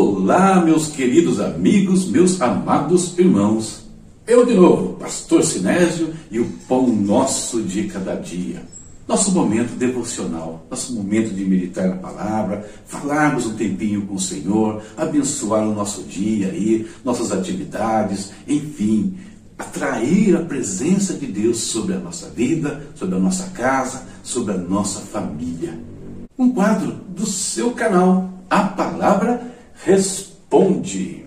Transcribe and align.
Olá, 0.00 0.64
meus 0.64 0.86
queridos 0.86 1.40
amigos, 1.40 2.06
meus 2.06 2.40
amados 2.40 3.18
irmãos. 3.18 3.80
Eu 4.28 4.46
de 4.46 4.54
novo, 4.54 4.92
Pastor 4.92 5.42
Sinésio 5.42 6.14
e 6.30 6.38
o 6.38 6.44
Pão 6.68 6.86
Nosso 6.86 7.60
de 7.62 7.88
Cada 7.88 8.14
Dia. 8.14 8.62
Nosso 9.08 9.32
momento 9.32 9.76
devocional, 9.76 10.64
nosso 10.70 10.92
momento 10.92 11.34
de 11.34 11.44
meditar 11.44 11.88
na 11.88 11.96
palavra, 11.96 12.64
falarmos 12.86 13.46
um 13.46 13.56
tempinho 13.56 14.02
com 14.02 14.14
o 14.14 14.20
Senhor, 14.20 14.80
abençoar 14.96 15.66
o 15.66 15.74
nosso 15.74 16.04
dia 16.04 16.46
aí, 16.46 16.86
nossas 17.04 17.32
atividades, 17.32 18.30
enfim, 18.46 19.16
atrair 19.58 20.36
a 20.36 20.42
presença 20.42 21.14
de 21.14 21.26
Deus 21.26 21.58
sobre 21.58 21.94
a 21.94 21.98
nossa 21.98 22.28
vida, 22.28 22.86
sobre 22.94 23.16
a 23.16 23.18
nossa 23.18 23.48
casa, 23.48 24.06
sobre 24.22 24.54
a 24.54 24.58
nossa 24.58 25.00
família. 25.00 25.76
Um 26.38 26.52
quadro 26.52 26.92
do 27.08 27.26
seu 27.26 27.72
canal, 27.72 28.32
A 28.48 28.62
Palavra 28.62 29.57
Responde. 29.88 31.24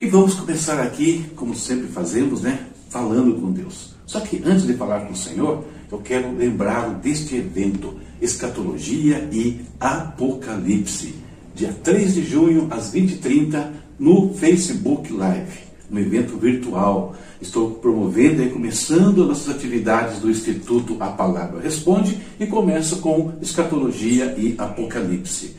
E 0.00 0.06
vamos 0.06 0.34
começar 0.34 0.80
aqui, 0.80 1.24
como 1.34 1.56
sempre 1.56 1.88
fazemos, 1.88 2.42
né? 2.42 2.68
Falando 2.88 3.34
com 3.40 3.50
Deus. 3.50 3.96
Só 4.06 4.20
que 4.20 4.40
antes 4.44 4.64
de 4.64 4.74
falar 4.74 5.06
com 5.06 5.12
o 5.12 5.16
Senhor, 5.16 5.64
eu 5.90 5.98
quero 5.98 6.32
lembrá-lo 6.36 6.94
deste 7.00 7.34
evento, 7.34 7.98
Escatologia 8.22 9.28
e 9.32 9.60
Apocalipse. 9.80 11.16
Dia 11.52 11.72
3 11.82 12.14
de 12.14 12.24
junho, 12.24 12.68
às 12.70 12.94
20h30, 12.94 13.79
no 14.00 14.32
Facebook 14.32 15.12
Live, 15.12 15.58
um 15.92 15.98
evento 15.98 16.38
virtual. 16.38 17.14
Estou 17.40 17.72
promovendo 17.72 18.42
e 18.42 18.48
começando 18.48 19.22
as 19.22 19.28
nossas 19.28 19.54
atividades 19.54 20.18
do 20.18 20.30
Instituto 20.30 20.96
A 21.00 21.08
Palavra 21.08 21.60
Responde 21.60 22.18
e 22.38 22.46
começa 22.46 22.96
com 22.96 23.32
Escatologia 23.40 24.34
e 24.38 24.54
Apocalipse. 24.58 25.54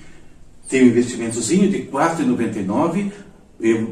Tem 0.67 0.83
um 0.83 0.87
investimentozinho 0.87 1.69
de 1.69 1.77
R$ 1.77 1.89
4,99 1.91 3.11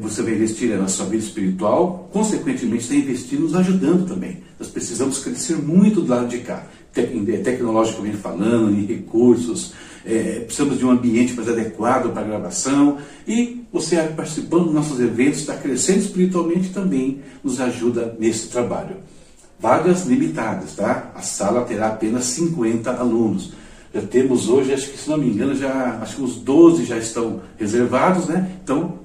você 0.01 0.23
vai 0.23 0.33
investir 0.33 0.75
na 0.75 0.87
sua 0.87 1.05
vida 1.05 1.23
espiritual, 1.23 2.09
consequentemente 2.11 2.83
está 2.83 2.95
investindo 2.95 3.41
nos 3.41 3.55
ajudando 3.55 4.07
também. 4.07 4.39
Nós 4.57 4.67
precisamos 4.67 5.19
crescer 5.19 5.57
muito 5.57 6.01
do 6.01 6.07
lado 6.07 6.27
de 6.27 6.39
cá, 6.39 6.65
tecnologicamente 6.91 8.17
falando, 8.17 8.75
em 8.75 8.85
recursos, 8.85 9.73
é, 10.03 10.39
precisamos 10.39 10.79
de 10.79 10.85
um 10.85 10.89
ambiente 10.89 11.33
mais 11.33 11.47
adequado 11.47 12.11
para 12.11 12.21
a 12.21 12.27
gravação 12.27 12.97
e 13.27 13.58
você 13.71 13.97
participando 13.97 14.65
dos 14.65 14.73
nossos 14.73 14.99
eventos, 14.99 15.39
está 15.39 15.55
crescendo 15.55 15.99
espiritualmente 15.99 16.69
também 16.69 17.21
nos 17.43 17.61
ajuda 17.61 18.15
nesse 18.19 18.47
trabalho. 18.47 18.97
Vagas 19.59 20.05
limitadas, 20.05 20.75
tá? 20.75 21.11
A 21.15 21.21
sala 21.21 21.61
terá 21.61 21.87
apenas 21.87 22.25
50 22.25 22.91
alunos. 22.91 23.51
Já 23.93 24.01
temos 24.01 24.49
hoje, 24.49 24.73
acho 24.73 24.89
que 24.89 24.97
se 24.97 25.09
não 25.09 25.17
me 25.17 25.27
engano, 25.29 25.55
já 25.55 25.99
acho 26.01 26.17
que 26.17 26.21
os 26.23 26.35
12 26.35 26.85
já 26.85 26.97
estão 26.97 27.41
reservados, 27.57 28.27
né? 28.27 28.51
Então, 28.63 28.99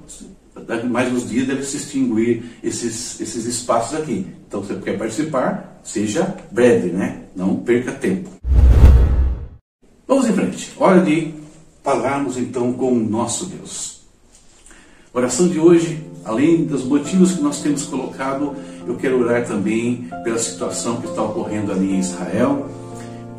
mais 0.88 1.12
uns 1.12 1.28
dias 1.28 1.46
deve 1.46 1.64
se 1.64 1.76
extinguir 1.76 2.44
esses, 2.62 3.20
esses 3.20 3.44
espaços 3.46 3.98
aqui. 3.98 4.26
Então, 4.46 4.62
se 4.62 4.72
você 4.72 4.80
quer 4.80 4.98
participar, 4.98 5.80
seja 5.82 6.36
breve, 6.50 6.90
né? 6.90 7.24
Não 7.34 7.56
perca 7.56 7.92
tempo. 7.92 8.30
Vamos 10.06 10.26
em 10.26 10.32
frente. 10.32 10.72
Hora 10.76 11.00
de 11.00 11.34
falarmos 11.82 12.38
então 12.38 12.72
com 12.72 12.92
o 12.92 13.00
nosso 13.00 13.46
Deus. 13.46 13.93
A 15.14 15.18
oração 15.20 15.46
de 15.46 15.60
hoje, 15.60 16.02
além 16.24 16.64
dos 16.64 16.82
motivos 16.84 17.34
que 17.34 17.40
nós 17.40 17.60
temos 17.60 17.84
colocado, 17.84 18.52
eu 18.84 18.96
quero 18.96 19.20
orar 19.20 19.46
também 19.46 20.08
pela 20.24 20.38
situação 20.38 20.96
que 21.00 21.06
está 21.06 21.22
ocorrendo 21.22 21.70
ali 21.70 21.92
em 21.92 22.00
Israel 22.00 22.68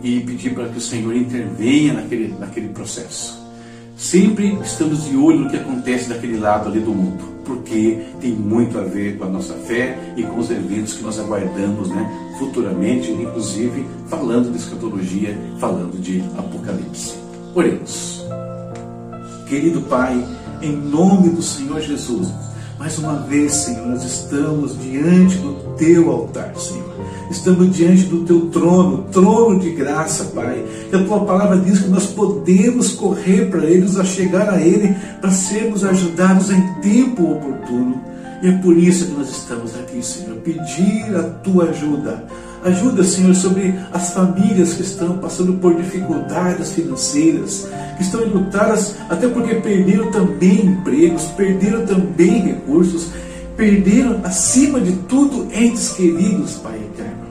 e 0.02 0.22
pedir 0.22 0.54
para 0.54 0.70
que 0.70 0.78
o 0.78 0.82
Senhor 0.82 1.14
intervenha 1.14 1.92
naquele, 1.92 2.34
naquele 2.40 2.70
processo. 2.70 3.38
Sempre 3.98 4.58
estamos 4.64 5.04
de 5.04 5.18
olho 5.18 5.40
no 5.40 5.50
que 5.50 5.58
acontece 5.58 6.08
daquele 6.08 6.38
lado 6.38 6.70
ali 6.70 6.80
do 6.80 6.92
mundo, 6.92 7.26
porque 7.44 8.06
tem 8.22 8.32
muito 8.32 8.80
a 8.80 8.84
ver 8.84 9.18
com 9.18 9.26
a 9.26 9.30
nossa 9.30 9.56
fé 9.56 10.00
e 10.16 10.24
com 10.24 10.40
os 10.40 10.50
eventos 10.50 10.94
que 10.94 11.04
nós 11.04 11.20
aguardamos 11.20 11.90
né, 11.90 12.10
futuramente, 12.40 13.12
inclusive 13.12 13.86
falando 14.08 14.50
de 14.50 14.60
escatologia, 14.60 15.38
falando 15.60 16.00
de 16.00 16.24
Apocalipse. 16.38 17.16
Oremos. 17.54 18.24
Querido 19.48 19.82
Pai, 19.82 20.26
em 20.62 20.76
nome 20.76 21.30
do 21.30 21.42
Senhor 21.42 21.80
Jesus, 21.80 22.30
mais 22.80 22.98
uma 22.98 23.20
vez, 23.20 23.54
Senhor, 23.54 23.88
nós 23.88 24.04
estamos 24.04 24.78
diante 24.82 25.38
do 25.38 25.76
Teu 25.78 26.10
altar, 26.12 26.56
Senhor 26.56 26.96
Estamos 27.30 27.76
diante 27.76 28.04
do 28.04 28.24
teu 28.24 28.50
trono, 28.50 29.06
trono 29.12 29.60
de 29.60 29.72
graça, 29.72 30.26
Pai. 30.26 30.64
E 30.92 30.96
a 30.96 31.04
tua 31.04 31.26
palavra 31.26 31.58
diz 31.58 31.80
que 31.80 31.90
nós 31.90 32.06
podemos 32.08 32.92
correr 32.92 33.50
para 33.50 33.66
Ele, 33.66 33.82
nos 33.82 34.08
chegar 34.08 34.50
a 34.50 34.62
Ele, 34.62 34.96
para 35.20 35.32
sermos 35.32 35.84
ajudados 35.84 36.52
em 36.52 36.62
tempo 36.82 37.32
oportuno. 37.32 38.02
E 38.44 38.48
é 38.48 38.52
por 38.60 38.78
isso 38.78 39.08
que 39.08 39.14
nós 39.14 39.30
estamos 39.30 39.76
aqui, 39.76 40.04
Senhor, 40.06 40.36
pedir 40.38 41.16
a 41.16 41.24
tua 41.24 41.70
ajuda. 41.70 42.24
Ajuda, 42.66 43.04
Senhor, 43.04 43.36
sobre 43.36 43.76
as 43.94 44.10
famílias 44.12 44.74
que 44.74 44.82
estão 44.82 45.20
passando 45.20 45.54
por 45.54 45.76
dificuldades 45.76 46.72
financeiras, 46.72 47.68
que 47.96 48.02
estão 48.02 48.24
enlutadas 48.24 48.96
até 49.08 49.28
porque 49.28 49.54
perderam 49.54 50.10
também 50.10 50.66
empregos, 50.66 51.26
perderam 51.38 51.86
também 51.86 52.42
recursos, 52.42 53.10
perderam, 53.56 54.20
acima 54.24 54.82
de 54.82 54.94
tudo, 55.08 55.48
entes 55.54 55.92
queridos, 55.92 56.56
Pai 56.56 56.76
eterno. 56.78 57.26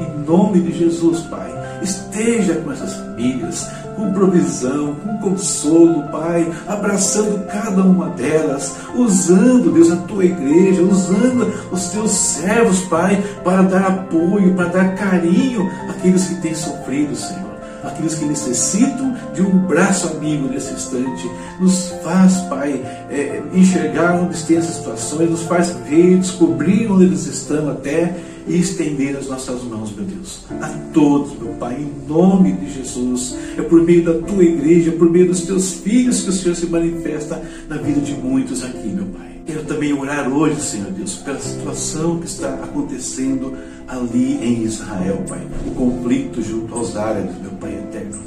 Em 0.00 0.24
nome 0.24 0.60
de 0.60 0.78
Jesus, 0.78 1.22
Pai, 1.22 1.50
esteja 1.82 2.54
com 2.56 2.72
essas 2.72 2.94
famílias, 2.94 3.68
com 3.96 4.12
provisão, 4.12 4.94
com 4.96 5.18
consolo, 5.18 6.08
Pai, 6.08 6.50
abraçando 6.66 7.46
cada 7.46 7.82
uma 7.82 8.08
delas, 8.10 8.74
usando, 8.94 9.72
Deus, 9.72 9.90
a 9.90 9.96
tua 9.96 10.24
igreja, 10.24 10.82
usando 10.82 11.52
os 11.70 11.88
teus 11.88 12.10
servos, 12.10 12.80
Pai, 12.82 13.22
para 13.44 13.62
dar 13.62 13.86
apoio, 13.86 14.54
para 14.54 14.68
dar 14.68 14.94
carinho 14.94 15.70
àqueles 15.88 16.26
que 16.26 16.36
têm 16.36 16.54
sofrido, 16.54 17.14
Senhor 17.14 17.52
aqueles 17.82 18.14
que 18.14 18.24
necessitam 18.24 19.14
de 19.34 19.42
um 19.42 19.58
braço 19.58 20.08
amigo 20.08 20.48
nesse 20.48 20.72
instante. 20.72 21.28
Nos 21.60 21.88
faz, 22.02 22.36
Pai, 22.42 22.80
é, 23.10 23.42
enxergar 23.52 24.14
onde 24.14 24.36
estão 24.36 24.58
essas 24.58 24.76
situações, 24.76 25.30
nos 25.30 25.42
faz 25.42 25.70
ver, 25.88 26.18
descobrir 26.18 26.90
onde 26.90 27.04
eles 27.04 27.26
estão 27.26 27.70
até 27.70 28.14
e 28.46 28.58
estender 28.58 29.16
as 29.16 29.28
nossas 29.28 29.62
mãos, 29.62 29.94
meu 29.94 30.04
Deus, 30.04 30.44
a 30.60 30.68
todos, 30.92 31.38
meu 31.38 31.54
Pai, 31.54 31.76
em 31.80 32.08
nome 32.08 32.52
de 32.52 32.72
Jesus. 32.74 33.36
É 33.56 33.62
por 33.62 33.82
meio 33.82 34.04
da 34.04 34.14
tua 34.26 34.42
igreja, 34.42 34.90
é 34.90 34.92
por 34.94 35.10
meio 35.10 35.28
dos 35.28 35.42
teus 35.42 35.74
filhos 35.74 36.22
que 36.22 36.30
o 36.30 36.32
Senhor 36.32 36.54
se 36.54 36.66
manifesta 36.66 37.42
na 37.68 37.76
vida 37.76 38.00
de 38.00 38.14
muitos 38.14 38.62
aqui, 38.64 38.88
meu 38.88 39.06
Pai. 39.06 39.32
Quero 39.46 39.64
também 39.64 39.92
orar 39.92 40.32
hoje, 40.32 40.60
Senhor 40.60 40.90
Deus, 40.92 41.16
pela 41.16 41.40
situação 41.40 42.18
que 42.18 42.26
está 42.26 42.54
acontecendo 42.54 43.54
ali 43.88 44.38
em 44.42 44.62
Israel, 44.62 45.24
Pai. 45.28 45.40
O 45.66 45.70
conflito 45.72 46.40
junto 46.42 46.74
aos 46.74 46.96
árabes, 46.96 47.36
meu 47.40 47.50
Pai 47.52 47.74
eterno. 47.74 48.20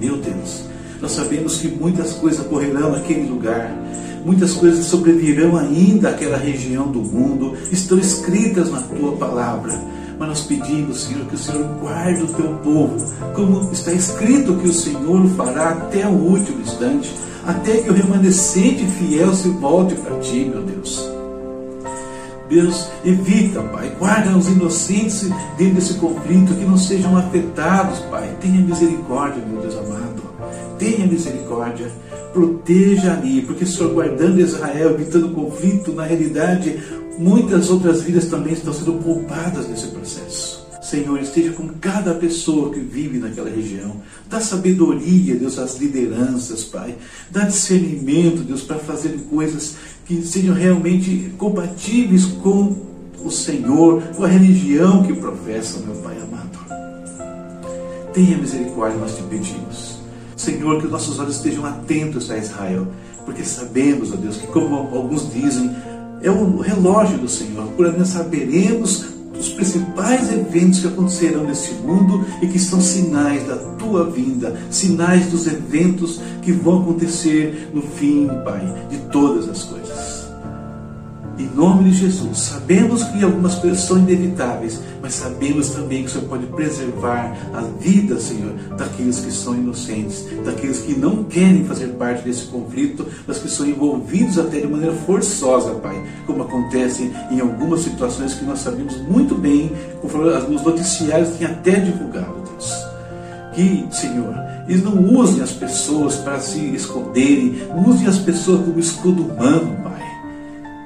Meu 0.00 0.16
Deus, 0.16 0.64
nós 1.00 1.12
sabemos 1.12 1.58
que 1.58 1.68
muitas 1.68 2.12
coisas 2.14 2.44
ocorrerão 2.44 2.92
naquele 2.92 3.28
lugar, 3.28 3.72
muitas 4.26 4.54
coisas 4.54 4.86
sobrevirão 4.86 5.56
ainda 5.56 6.10
àquela 6.10 6.36
região 6.36 6.88
do 6.88 6.98
mundo, 6.98 7.54
estão 7.70 7.96
escritas 7.96 8.72
na 8.72 8.80
tua 8.80 9.12
palavra. 9.12 9.72
Mas 10.18 10.28
nós 10.28 10.40
pedimos, 10.40 11.04
Senhor, 11.04 11.26
que 11.26 11.36
o 11.36 11.38
Senhor 11.38 11.64
guarde 11.80 12.22
o 12.22 12.26
teu 12.26 12.54
povo, 12.56 13.14
como 13.34 13.70
está 13.70 13.92
escrito 13.92 14.56
que 14.56 14.68
o 14.68 14.72
Senhor 14.72 15.24
o 15.24 15.28
fará 15.28 15.70
até 15.70 16.06
o 16.06 16.10
último 16.10 16.60
instante, 16.60 17.14
até 17.46 17.76
que 17.76 17.88
o 17.88 17.92
remanescente 17.92 18.84
fiel 18.98 19.32
se 19.32 19.48
volte 19.48 19.94
para 19.94 20.18
ti, 20.18 20.50
meu 20.52 20.62
Deus. 20.62 21.08
Deus, 22.48 22.88
evita, 23.04 23.60
Pai, 23.62 23.92
guarda 23.96 24.36
os 24.36 24.48
inocentes 24.48 25.28
dentro 25.56 25.74
desse 25.74 25.94
conflito, 25.94 26.54
que 26.54 26.64
não 26.64 26.78
sejam 26.78 27.16
afetados, 27.16 28.00
Pai. 28.10 28.36
Tenha 28.40 28.60
misericórdia, 28.60 29.42
meu 29.46 29.60
Deus 29.60 29.76
amado. 29.76 30.25
Tenha 30.78 31.06
misericórdia. 31.06 31.90
Proteja 32.32 33.14
ali, 33.14 33.42
porque 33.42 33.64
o 33.64 33.66
Senhor 33.66 33.92
guardando 33.92 34.40
Israel, 34.40 34.90
evitando 34.90 35.30
conflito, 35.30 35.92
na 35.92 36.04
realidade, 36.04 36.78
muitas 37.18 37.70
outras 37.70 38.02
vidas 38.02 38.26
também 38.26 38.52
estão 38.52 38.72
sendo 38.72 38.94
poupadas 38.94 39.68
nesse 39.68 39.86
processo. 39.88 40.66
Senhor, 40.82 41.20
esteja 41.20 41.52
com 41.52 41.66
cada 41.80 42.14
pessoa 42.14 42.70
que 42.72 42.78
vive 42.78 43.18
naquela 43.18 43.50
região. 43.50 44.00
Dá 44.28 44.40
sabedoria, 44.40 45.34
Deus, 45.34 45.58
às 45.58 45.78
lideranças, 45.78 46.62
Pai. 46.62 46.94
Dá 47.28 47.40
discernimento, 47.40 48.44
Deus, 48.44 48.62
para 48.62 48.78
fazer 48.78 49.18
coisas 49.28 49.74
que 50.04 50.22
sejam 50.22 50.54
realmente 50.54 51.32
compatíveis 51.36 52.26
com 52.26 52.76
o 53.24 53.30
Senhor, 53.30 54.00
com 54.14 54.22
a 54.22 54.28
religião 54.28 55.02
que 55.02 55.12
professa, 55.14 55.80
meu 55.80 55.96
Pai 55.96 56.16
amado. 56.18 56.56
Tenha 58.12 58.38
misericórdia, 58.38 59.00
nós 59.00 59.16
te 59.16 59.22
pedimos. 59.24 59.95
Senhor, 60.36 60.78
que 60.78 60.86
os 60.86 60.92
nossos 60.92 61.18
olhos 61.18 61.36
estejam 61.36 61.64
atentos 61.64 62.30
a 62.30 62.36
Israel, 62.36 62.86
porque 63.24 63.42
sabemos, 63.42 64.12
ó 64.12 64.16
Deus, 64.16 64.36
que 64.36 64.46
como 64.48 64.76
alguns 64.76 65.32
dizem, 65.32 65.74
é 66.22 66.30
o 66.30 66.58
relógio 66.58 67.18
do 67.18 67.28
Senhor, 67.28 67.66
por 67.68 67.92
nós 67.96 68.08
saberemos 68.08 69.06
os 69.38 69.50
principais 69.50 70.32
eventos 70.32 70.80
que 70.80 70.88
acontecerão 70.88 71.44
neste 71.44 71.74
mundo 71.74 72.24
e 72.40 72.46
que 72.46 72.58
são 72.58 72.80
sinais 72.80 73.46
da 73.46 73.56
tua 73.56 74.08
vinda, 74.10 74.56
sinais 74.70 75.26
dos 75.26 75.46
eventos 75.46 76.20
que 76.42 76.52
vão 76.52 76.82
acontecer 76.82 77.70
no 77.74 77.82
fim, 77.82 78.28
Pai, 78.44 78.86
de 78.88 78.98
todas 79.10 79.48
as 79.48 79.62
coisas. 79.64 80.25
Em 81.38 81.50
nome 81.54 81.90
de 81.90 81.98
Jesus, 81.98 82.38
sabemos 82.38 83.04
que 83.04 83.22
algumas 83.22 83.56
coisas 83.56 83.80
são 83.80 83.98
inevitáveis, 83.98 84.80
mas 85.02 85.12
sabemos 85.12 85.68
também 85.68 86.02
que 86.02 86.08
o 86.08 86.10
Senhor 86.10 86.28
pode 86.28 86.46
preservar 86.46 87.36
a 87.52 87.60
vida, 87.78 88.18
Senhor, 88.18 88.54
daqueles 88.78 89.18
que 89.18 89.30
são 89.30 89.54
inocentes, 89.54 90.24
daqueles 90.46 90.78
que 90.78 90.98
não 90.98 91.24
querem 91.24 91.62
fazer 91.64 91.88
parte 91.88 92.24
desse 92.24 92.46
conflito, 92.46 93.06
mas 93.26 93.36
que 93.36 93.50
são 93.50 93.66
envolvidos 93.66 94.38
até 94.38 94.60
de 94.60 94.66
maneira 94.66 94.94
forçosa, 94.94 95.74
Pai, 95.74 96.02
como 96.26 96.42
acontece 96.42 97.12
em 97.30 97.38
algumas 97.38 97.80
situações 97.80 98.32
que 98.32 98.44
nós 98.46 98.60
sabemos 98.60 98.96
muito 99.02 99.34
bem, 99.34 99.70
conforme 100.00 100.54
os 100.54 100.62
noticiários 100.62 101.36
têm 101.36 101.46
até 101.46 101.72
divulgado, 101.80 102.32
Deus. 102.50 102.72
Que, 103.54 103.86
Senhor, 103.90 104.34
eles 104.66 104.82
não 104.82 105.14
usem 105.14 105.42
as 105.42 105.52
pessoas 105.52 106.16
para 106.16 106.40
se 106.40 106.60
esconderem, 106.74 107.56
não 107.68 107.90
usem 107.90 108.06
as 108.06 108.18
pessoas 108.18 108.64
como 108.64 108.78
escudo 108.78 109.22
humano, 109.22 109.85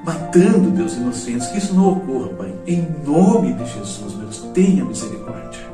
matando, 0.05 0.71
Deus, 0.71 0.95
inocentes. 0.95 1.49
Que 1.49 1.59
isso 1.59 1.75
não 1.75 1.93
ocorra, 1.93 2.29
Pai. 2.29 2.55
Em 2.67 2.87
nome 3.05 3.53
de 3.55 3.65
Jesus, 3.67 4.13
Deus, 4.15 4.45
tenha 4.55 4.85
misericórdia. 4.85 5.71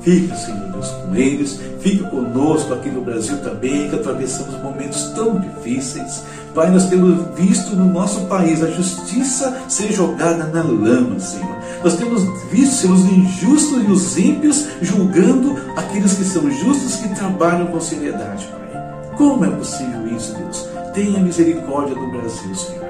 Fica, 0.00 0.36
Senhor 0.36 0.70
Deus, 0.70 0.88
com 0.88 1.16
eles, 1.16 1.60
fica 1.80 2.08
conosco 2.08 2.72
aqui 2.72 2.88
no 2.88 3.00
Brasil 3.00 3.38
também, 3.38 3.90
que 3.90 3.96
atravessamos 3.96 4.62
momentos 4.62 5.10
tão 5.16 5.40
difíceis. 5.40 6.22
Pai, 6.54 6.70
nós 6.70 6.88
temos 6.88 7.36
visto 7.36 7.74
no 7.74 7.86
nosso 7.86 8.20
país 8.26 8.62
a 8.62 8.70
justiça 8.70 9.62
ser 9.68 9.92
jogada 9.92 10.44
na 10.44 10.62
lama, 10.62 11.18
Senhor. 11.18 11.56
Nós 11.82 11.96
temos 11.96 12.22
visto 12.52 12.74
Senhor, 12.76 12.94
os 12.94 13.04
injustos 13.04 13.82
e 13.82 13.90
os 13.90 14.16
ímpios 14.16 14.66
julgando 14.80 15.56
aqueles 15.76 16.14
que 16.14 16.24
são 16.24 16.48
justos, 16.52 16.96
que 16.96 17.08
trabalham 17.16 17.66
com 17.66 17.80
seriedade, 17.80 18.46
Pai. 18.46 19.16
Como 19.16 19.44
é 19.44 19.50
possível 19.50 20.06
isso, 20.16 20.36
Deus? 20.36 20.68
Tenha 20.94 21.18
misericórdia 21.18 21.96
do 21.96 22.10
Brasil, 22.12 22.54
Senhor 22.54 22.85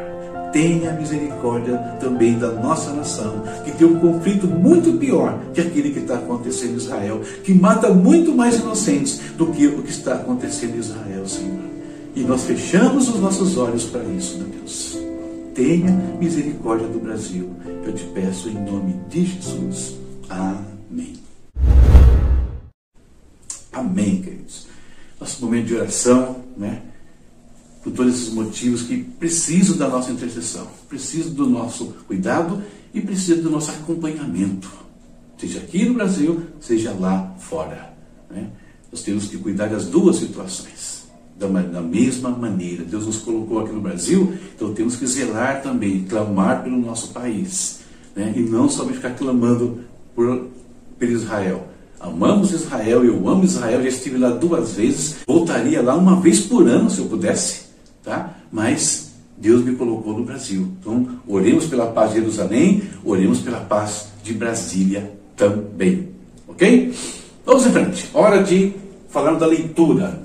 tenha 0.56 0.90
misericórdia 0.94 1.76
também 2.00 2.38
da 2.38 2.50
nossa 2.50 2.90
nação, 2.90 3.42
que 3.62 3.72
tem 3.72 3.86
um 3.86 4.00
conflito 4.00 4.46
muito 4.46 4.94
pior 4.94 5.38
que 5.52 5.60
aquele 5.60 5.90
que 5.90 5.98
está 5.98 6.14
acontecendo 6.14 6.72
em 6.72 6.76
Israel, 6.76 7.20
que 7.44 7.52
mata 7.52 7.92
muito 7.92 8.34
mais 8.34 8.56
inocentes 8.56 9.20
do 9.36 9.48
que 9.48 9.66
o 9.66 9.82
que 9.82 9.90
está 9.90 10.14
acontecendo 10.14 10.76
em 10.76 10.78
Israel, 10.78 11.28
Senhor. 11.28 11.60
E 12.14 12.20
nós 12.20 12.44
fechamos 12.44 13.06
os 13.06 13.20
nossos 13.20 13.58
olhos 13.58 13.84
para 13.84 14.02
isso, 14.04 14.38
meu 14.38 14.46
Deus. 14.46 14.98
Tenha 15.54 15.90
misericórdia 16.18 16.88
do 16.88 17.00
Brasil. 17.00 17.50
Eu 17.84 17.92
te 17.92 18.04
peço 18.04 18.48
em 18.48 18.54
nome 18.54 18.94
de 19.10 19.26
Jesus. 19.26 19.96
Amém. 20.30 21.16
Amém, 23.70 24.22
queridos. 24.22 24.68
Nosso 25.20 25.44
momento 25.44 25.66
de 25.66 25.74
oração, 25.74 26.36
né? 26.56 26.80
Por 27.86 27.92
todos 27.92 28.14
esses 28.14 28.32
motivos 28.32 28.82
que 28.82 28.96
precisam 28.96 29.76
da 29.76 29.88
nossa 29.88 30.10
intercessão, 30.10 30.66
precisam 30.88 31.32
do 31.32 31.48
nosso 31.48 31.94
cuidado 32.08 32.60
e 32.92 33.00
precisam 33.00 33.44
do 33.44 33.50
nosso 33.50 33.70
acompanhamento, 33.70 34.68
seja 35.38 35.60
aqui 35.60 35.84
no 35.84 35.94
Brasil, 35.94 36.42
seja 36.58 36.92
lá 36.92 37.32
fora. 37.38 37.94
Né? 38.28 38.48
Nós 38.90 39.04
temos 39.04 39.28
que 39.28 39.38
cuidar 39.38 39.68
das 39.68 39.84
duas 39.84 40.16
situações, 40.16 41.06
da, 41.38 41.46
da 41.46 41.80
mesma 41.80 42.30
maneira. 42.30 42.82
Deus 42.82 43.06
nos 43.06 43.18
colocou 43.18 43.60
aqui 43.60 43.72
no 43.72 43.80
Brasil, 43.80 44.34
então 44.56 44.74
temos 44.74 44.96
que 44.96 45.06
zelar 45.06 45.62
também, 45.62 46.02
clamar 46.06 46.64
pelo 46.64 46.78
nosso 46.78 47.12
país, 47.12 47.82
né? 48.16 48.34
e 48.34 48.40
não 48.40 48.68
somente 48.68 48.96
ficar 48.96 49.10
clamando 49.10 49.78
por, 50.12 50.48
por 50.98 51.08
Israel. 51.08 51.68
Amamos 52.00 52.50
Israel, 52.50 53.04
eu 53.04 53.28
amo 53.28 53.44
Israel, 53.44 53.80
já 53.80 53.88
estive 53.88 54.18
lá 54.18 54.30
duas 54.30 54.72
vezes, 54.72 55.18
voltaria 55.24 55.80
lá 55.80 55.94
uma 55.94 56.20
vez 56.20 56.40
por 56.40 56.66
ano 56.66 56.90
se 56.90 56.98
eu 56.98 57.06
pudesse 57.06 57.65
tá? 58.06 58.38
Mas 58.52 59.10
Deus 59.36 59.62
me 59.64 59.74
colocou 59.74 60.16
no 60.16 60.24
Brasil. 60.24 60.68
Então, 60.80 61.06
oremos 61.26 61.66
pela 61.66 61.88
paz 61.88 62.12
de 62.12 62.20
Jerusalém, 62.20 62.84
oremos 63.04 63.40
pela 63.40 63.60
paz 63.60 64.06
de 64.22 64.32
Brasília 64.32 65.12
também. 65.36 66.08
Ok? 66.48 66.94
Vamos 67.44 67.66
em 67.66 67.72
frente. 67.72 68.08
Hora 68.14 68.42
de 68.42 68.72
falar 69.10 69.34
da 69.34 69.46
leitura. 69.46 70.22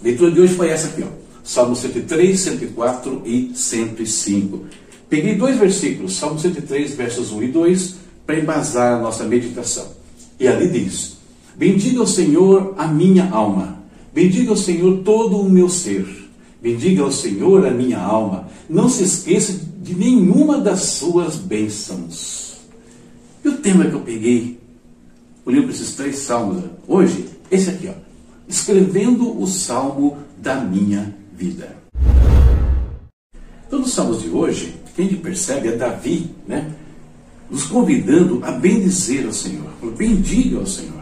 A 0.00 0.04
leitura 0.04 0.30
de 0.30 0.40
hoje 0.40 0.54
foi 0.54 0.68
essa 0.68 0.88
aqui, 0.88 1.02
ó. 1.02 1.18
Salmo 1.42 1.74
103, 1.74 2.38
104 2.38 3.22
e 3.24 3.50
105. 3.54 4.66
Peguei 5.08 5.34
dois 5.34 5.56
versículos, 5.56 6.16
Salmo 6.16 6.38
103, 6.38 6.94
versos 6.94 7.32
1 7.32 7.42
e 7.44 7.48
2, 7.48 7.94
para 8.26 8.38
embasar 8.38 8.98
a 8.98 9.00
nossa 9.00 9.24
meditação. 9.24 9.86
E 10.38 10.46
ali 10.46 10.68
diz: 10.68 11.16
Bendiga 11.56 12.02
o 12.02 12.06
Senhor 12.06 12.74
a 12.76 12.86
minha 12.86 13.30
alma, 13.30 13.82
bendiga 14.12 14.52
o 14.52 14.56
Senhor 14.56 14.98
todo 14.98 15.40
o 15.40 15.48
meu 15.48 15.70
ser 15.70 16.27
Bendiga 16.60 17.02
ao 17.02 17.12
Senhor 17.12 17.66
a 17.66 17.70
minha 17.70 17.98
alma. 17.98 18.48
Não 18.68 18.88
se 18.88 19.04
esqueça 19.04 19.52
de 19.80 19.94
nenhuma 19.94 20.58
das 20.58 20.80
suas 20.80 21.36
bênçãos. 21.36 22.56
E 23.44 23.48
o 23.48 23.58
tema 23.58 23.86
que 23.86 23.94
eu 23.94 24.00
peguei, 24.00 24.58
olhei 25.46 25.62
para 25.62 25.70
esses 25.70 25.94
três 25.94 26.18
salmos 26.18 26.64
hoje, 26.86 27.26
esse 27.50 27.70
aqui, 27.70 27.88
ó. 27.88 27.94
Escrevendo 28.48 29.40
o 29.40 29.46
salmo 29.46 30.18
da 30.36 30.56
minha 30.56 31.14
vida. 31.36 31.76
Então, 33.66 33.78
nos 33.80 33.92
salmos 33.92 34.22
de 34.22 34.28
hoje, 34.28 34.74
quem 34.96 35.06
a 35.06 35.10
gente 35.10 35.20
percebe 35.20 35.68
é 35.68 35.76
Davi, 35.76 36.30
né? 36.46 36.72
Nos 37.50 37.64
convidando 37.64 38.40
a 38.42 38.50
bendizer 38.50 39.26
ao 39.26 39.32
Senhor. 39.32 39.70
Bendiga 39.96 40.58
ao 40.58 40.66
Senhor. 40.66 40.97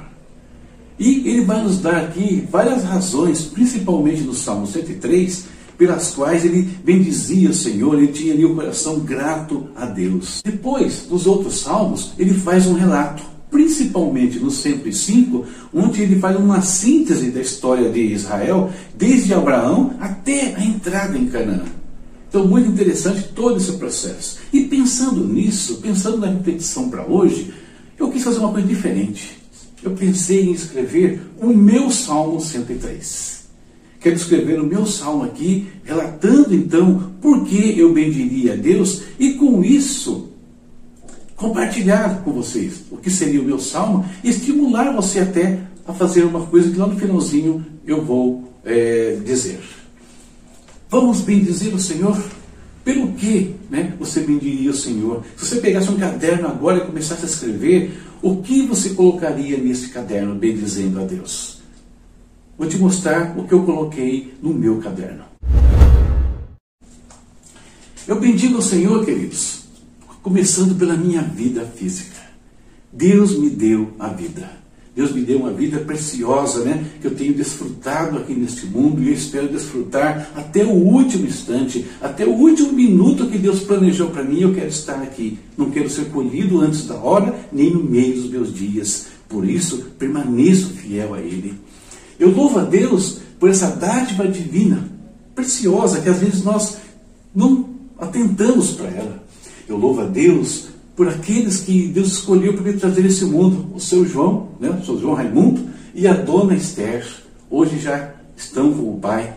E 0.98 1.28
ele 1.28 1.44
vai 1.44 1.62
nos 1.62 1.78
dar 1.78 1.96
aqui 1.96 2.46
várias 2.50 2.82
razões, 2.84 3.42
principalmente 3.42 4.22
no 4.22 4.32
Salmo 4.32 4.66
103, 4.66 5.44
pelas 5.76 6.12
quais 6.12 6.44
ele 6.44 6.62
bendizia 6.82 7.50
o 7.50 7.54
Senhor, 7.54 7.94
ele 7.98 8.08
tinha 8.08 8.32
ali 8.32 8.44
o 8.44 8.54
coração 8.54 9.00
grato 9.00 9.66
a 9.76 9.84
Deus. 9.84 10.40
Depois, 10.42 11.06
nos 11.10 11.26
outros 11.26 11.60
salmos, 11.60 12.12
ele 12.18 12.32
faz 12.32 12.66
um 12.66 12.72
relato, 12.72 13.22
principalmente 13.50 14.38
no 14.38 14.50
105, 14.50 15.44
onde 15.74 16.02
ele 16.02 16.18
faz 16.18 16.36
uma 16.36 16.62
síntese 16.62 17.30
da 17.30 17.40
história 17.40 17.90
de 17.90 18.00
Israel, 18.00 18.70
desde 18.96 19.34
Abraão 19.34 19.94
até 20.00 20.54
a 20.54 20.64
entrada 20.64 21.16
em 21.18 21.26
Canaã. 21.26 21.64
Então, 22.28 22.46
muito 22.46 22.70
interessante 22.70 23.28
todo 23.34 23.58
esse 23.58 23.72
processo. 23.72 24.38
E 24.52 24.62
pensando 24.62 25.26
nisso, 25.26 25.76
pensando 25.76 26.18
na 26.18 26.28
repetição 26.28 26.88
para 26.88 27.06
hoje, 27.06 27.52
eu 27.98 28.10
quis 28.10 28.24
fazer 28.24 28.38
uma 28.38 28.52
coisa 28.52 28.66
diferente 28.66 29.45
eu 29.82 29.92
pensei 29.92 30.46
em 30.46 30.52
escrever 30.52 31.20
o 31.40 31.48
meu 31.48 31.90
Salmo 31.90 32.40
103. 32.40 33.36
Quero 34.00 34.16
escrever 34.16 34.60
o 34.60 34.66
meu 34.66 34.86
salmo 34.86 35.24
aqui, 35.24 35.66
relatando 35.82 36.54
então 36.54 37.12
por 37.20 37.44
que 37.44 37.76
eu 37.76 37.92
bendiria 37.92 38.52
a 38.52 38.56
Deus 38.56 39.02
e 39.18 39.32
com 39.32 39.64
isso 39.64 40.28
compartilhar 41.34 42.22
com 42.22 42.32
vocês 42.32 42.84
o 42.90 42.96
que 42.96 43.10
seria 43.10 43.40
o 43.40 43.44
meu 43.44 43.58
salmo 43.58 44.04
e 44.22 44.30
estimular 44.30 44.92
você 44.92 45.18
até 45.18 45.58
a 45.86 45.92
fazer 45.92 46.24
uma 46.24 46.46
coisa 46.46 46.70
que 46.70 46.78
lá 46.78 46.86
no 46.86 46.96
finalzinho 46.96 47.66
eu 47.86 48.00
vou 48.04 48.52
é, 48.64 49.18
dizer. 49.24 49.60
Vamos 50.88 51.20
bendizer 51.20 51.74
o 51.74 51.78
Senhor? 51.78 52.16
Pelo 52.86 53.14
que 53.14 53.56
né, 53.68 53.96
você 53.98 54.20
bendiria 54.20 54.70
o 54.70 54.72
Senhor? 54.72 55.24
Se 55.36 55.44
você 55.44 55.60
pegasse 55.60 55.90
um 55.90 55.96
caderno 55.96 56.46
agora 56.46 56.78
e 56.78 56.86
começasse 56.86 57.24
a 57.24 57.28
escrever, 57.28 58.00
o 58.22 58.40
que 58.42 58.62
você 58.62 58.90
colocaria 58.90 59.58
nesse 59.58 59.88
caderno 59.88 60.36
bendizendo 60.36 61.00
a 61.00 61.04
Deus? 61.04 61.60
Vou 62.56 62.68
te 62.68 62.78
mostrar 62.78 63.36
o 63.36 63.42
que 63.42 63.52
eu 63.52 63.64
coloquei 63.64 64.32
no 64.40 64.54
meu 64.54 64.78
caderno. 64.78 65.24
Eu 68.06 68.20
bendigo 68.20 68.58
o 68.58 68.62
Senhor, 68.62 69.04
queridos, 69.04 69.64
começando 70.22 70.78
pela 70.78 70.96
minha 70.96 71.22
vida 71.22 71.66
física. 71.66 72.22
Deus 72.92 73.36
me 73.36 73.50
deu 73.50 73.94
a 73.98 74.10
vida. 74.10 74.48
Deus 74.96 75.12
me 75.12 75.20
deu 75.20 75.40
uma 75.40 75.52
vida 75.52 75.78
preciosa, 75.80 76.64
né? 76.64 76.82
Que 77.02 77.06
eu 77.06 77.14
tenho 77.14 77.34
desfrutado 77.34 78.16
aqui 78.16 78.32
neste 78.32 78.64
mundo 78.64 79.02
e 79.02 79.08
eu 79.08 79.12
espero 79.12 79.46
desfrutar 79.46 80.30
até 80.34 80.64
o 80.64 80.72
último 80.72 81.26
instante, 81.26 81.84
até 82.00 82.24
o 82.24 82.30
último 82.30 82.72
minuto 82.72 83.26
que 83.26 83.36
Deus 83.36 83.60
planejou 83.60 84.08
para 84.08 84.24
mim. 84.24 84.40
Eu 84.40 84.54
quero 84.54 84.68
estar 84.68 85.02
aqui. 85.02 85.38
Não 85.54 85.70
quero 85.70 85.90
ser 85.90 86.06
colhido 86.06 86.62
antes 86.62 86.86
da 86.86 86.94
hora, 86.94 87.38
nem 87.52 87.70
no 87.70 87.84
meio 87.84 88.14
dos 88.14 88.30
meus 88.30 88.54
dias. 88.54 89.08
Por 89.28 89.46
isso, 89.46 89.84
permaneço 89.98 90.70
fiel 90.70 91.12
a 91.12 91.20
Ele. 91.20 91.52
Eu 92.18 92.30
louvo 92.30 92.58
a 92.58 92.64
Deus 92.64 93.18
por 93.38 93.50
essa 93.50 93.68
dádiva 93.76 94.26
divina, 94.26 94.88
preciosa, 95.34 96.00
que 96.00 96.08
às 96.08 96.20
vezes 96.20 96.42
nós 96.42 96.78
não 97.34 97.68
atentamos 97.98 98.70
para 98.70 98.88
ela. 98.88 99.22
Eu 99.68 99.76
louvo 99.76 100.00
a 100.00 100.06
Deus 100.06 100.68
por 100.96 101.08
aqueles 101.08 101.60
que 101.60 101.88
Deus 101.88 102.08
escolheu 102.08 102.54
para 102.54 102.62
me 102.62 102.72
trazer 102.72 103.04
esse 103.04 103.24
mundo. 103.26 103.70
O 103.74 103.78
seu 103.78 104.04
João, 104.06 104.48
né, 104.58 104.70
o 104.70 104.84
seu 104.84 104.98
João 104.98 105.14
Raimundo 105.14 105.68
e 105.94 106.08
a 106.08 106.14
dona 106.14 106.54
Esther, 106.54 107.06
hoje 107.50 107.78
já 107.78 108.14
estão 108.36 108.72
com 108.72 108.94
o 108.94 108.98
Pai. 108.98 109.36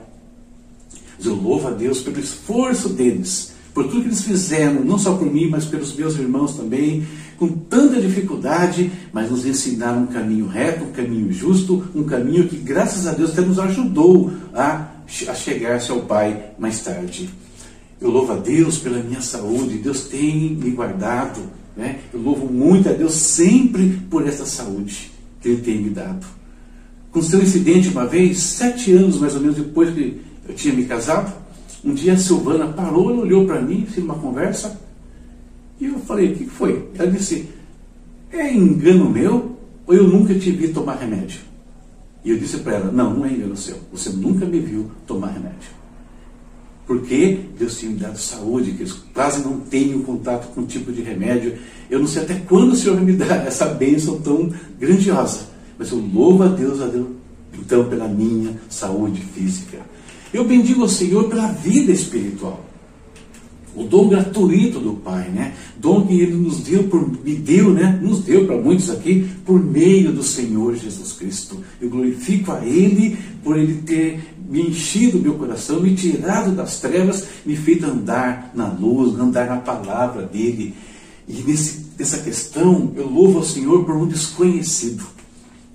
Eu 1.24 1.36
louvo 1.36 1.68
a 1.68 1.72
Deus 1.72 2.00
pelo 2.00 2.18
esforço 2.18 2.90
deles 2.90 3.54
por 3.74 3.88
tudo 3.88 4.02
que 4.02 4.08
eles 4.08 4.24
fizeram, 4.24 4.84
não 4.84 4.98
só 4.98 5.16
por 5.16 5.32
mim, 5.32 5.48
mas 5.48 5.66
pelos 5.66 5.96
meus 5.96 6.16
irmãos 6.18 6.56
também, 6.56 7.08
com 7.38 7.48
tanta 7.48 8.02
dificuldade, 8.02 8.92
mas 9.14 9.30
nos 9.30 9.46
ensinaram 9.46 10.04
um 10.04 10.08
caminho 10.08 10.48
reto, 10.48 10.84
um 10.84 10.92
caminho 10.92 11.32
justo, 11.32 11.86
um 11.96 12.04
caminho 12.04 12.48
que, 12.48 12.58
graças 12.58 13.08
a 13.08 13.14
Deus, 13.14 13.32
até 13.32 13.42
nos 13.42 13.60
ajudou 13.60 14.32
a, 14.54 14.88
a 15.28 15.34
chegar-se 15.34 15.92
ao 15.92 16.02
Pai 16.02 16.52
mais 16.58 16.82
tarde. 16.82 17.30
Eu 18.02 18.10
louvo 18.10 18.32
a 18.32 18.36
Deus 18.38 18.78
pela 18.78 19.02
minha 19.04 19.22
saúde, 19.22 19.78
Deus 19.78 20.04
tem 20.04 20.52
me 20.56 20.72
guardado. 20.72 21.42
Né? 21.76 22.00
Eu 22.14 22.22
louvo 22.22 22.46
muito 22.46 22.90
a 22.90 22.94
Deus 22.94 23.14
sempre 23.14 24.00
por 24.10 24.28
essa 24.28 24.46
saúde 24.46 25.12
que 25.42 25.50
Ele 25.50 25.62
tem 25.62 25.82
me 25.82 25.90
dado. 25.90 26.26
Com 27.12 27.22
seu 27.22 27.42
incidente 27.42 27.90
uma 27.90 28.06
vez, 28.06 28.38
sete 28.40 28.92
anos 28.94 29.20
mais 29.20 29.36
ou 29.36 29.42
menos 29.42 29.56
depois 29.56 29.94
que 29.94 30.22
eu 30.48 30.56
tinha 30.56 30.74
me 30.74 30.86
casado, 30.86 31.34
um 31.84 31.94
dia 31.94 32.14
a 32.14 32.18
Silvana 32.18 32.68
parou, 32.68 33.12
ela 33.12 33.22
olhou 33.22 33.46
para 33.46 33.62
mim, 33.62 33.86
fez 33.86 34.06
uma 34.06 34.16
conversa, 34.16 34.80
e 35.80 35.86
eu 35.86 36.00
falei, 36.00 36.34
o 36.34 36.36
que 36.36 36.46
foi? 36.46 36.90
Ela 36.98 37.10
disse, 37.10 37.48
é 38.32 38.54
engano 38.54 39.10
meu 39.10 39.58
ou 39.88 39.96
eu 39.96 40.08
nunca 40.08 40.36
te 40.36 40.52
vi 40.52 40.68
tomar 40.68 40.96
remédio? 40.96 41.40
E 42.24 42.32
eu 42.32 42.38
disse 42.38 42.58
para 42.58 42.76
ela, 42.76 42.92
não, 42.92 43.14
não 43.14 43.26
é 43.26 43.32
engano 43.32 43.56
seu, 43.56 43.78
você 43.92 44.10
nunca 44.10 44.46
me 44.46 44.60
viu 44.60 44.92
tomar 45.08 45.30
remédio. 45.30 45.79
Porque 46.90 47.42
Deus 47.56 47.78
tinha 47.78 47.92
me 47.92 48.00
dado 48.00 48.18
saúde, 48.18 48.72
que 48.72 48.82
eu 48.82 48.88
quase 49.14 49.44
não 49.44 49.60
tenho 49.60 50.02
contato 50.02 50.52
com 50.56 50.62
um 50.62 50.66
tipo 50.66 50.92
de 50.92 51.04
remédio. 51.04 51.54
Eu 51.88 52.00
não 52.00 52.08
sei 52.08 52.24
até 52.24 52.34
quando 52.34 52.72
o 52.72 52.76
Senhor 52.76 52.96
vai 52.96 53.06
me 53.06 53.14
dar 53.14 53.36
essa 53.46 53.66
bênção 53.68 54.20
tão 54.22 54.52
grandiosa. 54.80 55.42
Mas 55.78 55.92
eu 55.92 56.00
louvo 56.00 56.42
a 56.42 56.48
Deus, 56.48 56.82
a 56.82 56.88
Deus, 56.88 57.06
então, 57.54 57.88
pela 57.88 58.08
minha 58.08 58.60
saúde 58.68 59.22
física. 59.22 59.78
Eu 60.34 60.46
bendigo 60.46 60.84
o 60.84 60.90
Senhor 60.90 61.30
pela 61.30 61.52
vida 61.52 61.92
espiritual. 61.92 62.66
O 63.76 63.84
dom 63.84 64.10
gratuito 64.10 64.80
do 64.80 64.94
Pai, 64.94 65.30
né? 65.30 65.54
Dom 65.78 66.08
que 66.08 66.20
Ele 66.20 66.34
nos 66.34 66.62
deu, 66.62 66.86
por, 66.86 67.08
me 67.24 67.36
deu, 67.36 67.72
né? 67.72 68.00
Nos 68.02 68.22
deu 68.24 68.48
para 68.48 68.58
muitos 68.58 68.90
aqui, 68.90 69.30
por 69.46 69.64
meio 69.64 70.12
do 70.12 70.24
Senhor 70.24 70.76
Jesus 70.76 71.12
Cristo. 71.12 71.64
Eu 71.80 71.88
glorifico 71.88 72.52
a 72.52 72.66
Ele 72.66 73.16
por 73.44 73.60
Ele 73.60 73.76
ter 73.84 74.39
me 74.50 74.62
enchido 74.64 75.20
meu 75.20 75.36
coração, 75.36 75.80
me 75.80 75.94
tirado 75.94 76.52
das 76.52 76.80
trevas, 76.80 77.24
me 77.46 77.56
feito 77.56 77.86
andar 77.86 78.52
na 78.56 78.68
luz, 78.68 79.18
andar 79.20 79.46
na 79.46 79.58
palavra 79.58 80.24
dEle. 80.24 80.74
E 81.28 81.44
nesse, 81.44 81.86
nessa 81.98 82.18
questão, 82.18 82.92
eu 82.96 83.08
louvo 83.08 83.38
ao 83.38 83.44
Senhor 83.44 83.86
por 83.86 83.96
um 83.96 84.08
desconhecido. 84.08 85.06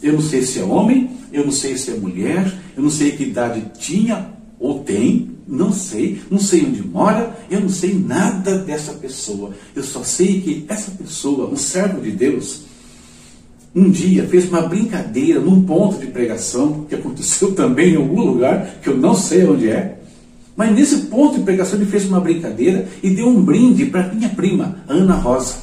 Eu 0.03 0.15
não 0.15 0.21
sei 0.21 0.43
se 0.43 0.59
é 0.59 0.65
homem, 0.65 1.09
eu 1.33 1.45
não 1.45 1.53
sei 1.53 1.79
se 1.79 1.93
é 1.93 1.95
mulher, 1.95 2.53
eu 2.77 2.83
não 2.83 2.91
sei 2.91 3.13
que 3.13 3.23
idade 3.23 3.65
tinha 3.79 4.35
ou 4.59 4.81
tem, 4.81 5.31
não 5.47 5.73
sei, 5.73 6.21
não 6.29 6.41
sei 6.41 6.67
onde 6.67 6.83
mora, 6.83 7.39
eu 7.49 7.61
não 7.61 7.69
sei 7.69 7.95
nada 7.95 8.59
dessa 8.59 8.93
pessoa. 8.95 9.55
Eu 9.77 9.85
só 9.85 10.03
sei 10.03 10.41
que 10.41 10.65
essa 10.69 10.91
pessoa, 10.91 11.49
um 11.49 11.57
servo 11.57 12.01
de 12.01 12.11
Deus, 12.11 12.63
um 13.75 13.91
dia 13.91 14.27
fez 14.27 14.49
uma 14.49 14.63
brincadeira 14.63 15.41
num 15.41 15.63
ponto 15.63 15.99
de 15.99 16.07
pregação, 16.07 16.87
que 16.89 16.95
aconteceu 16.95 17.53
também 17.57 17.95
em 17.95 17.97
algum 17.97 18.23
lugar, 18.23 18.79
que 18.83 18.89
eu 18.89 18.97
não 18.97 19.15
sei 19.15 19.45
onde 19.45 19.69
é. 19.69 19.99
Mas 20.57 20.73
nesse 20.73 20.97
ponto 21.07 21.39
de 21.39 21.45
pregação 21.45 21.79
ele 21.79 21.91
fez 21.91 22.07
uma 22.07 22.21
brincadeira 22.21 22.87
e 23.03 23.11
deu 23.11 23.27
um 23.27 23.43
brinde 23.43 23.87
para 23.87 24.09
minha 24.13 24.29
prima, 24.29 24.79
Ana 24.87 25.15
Rosa. 25.15 25.57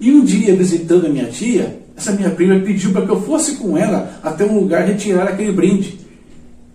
E 0.00 0.12
um 0.12 0.24
dia, 0.24 0.54
visitando 0.54 1.06
a 1.06 1.08
minha 1.08 1.26
tia, 1.26 1.80
essa 1.96 2.12
minha 2.12 2.30
prima 2.30 2.60
pediu 2.60 2.92
para 2.92 3.04
que 3.04 3.10
eu 3.10 3.20
fosse 3.20 3.56
com 3.56 3.76
ela 3.76 4.20
até 4.22 4.44
um 4.44 4.60
lugar 4.60 4.86
retirar 4.86 5.24
aquele 5.24 5.50
brinde. 5.50 5.98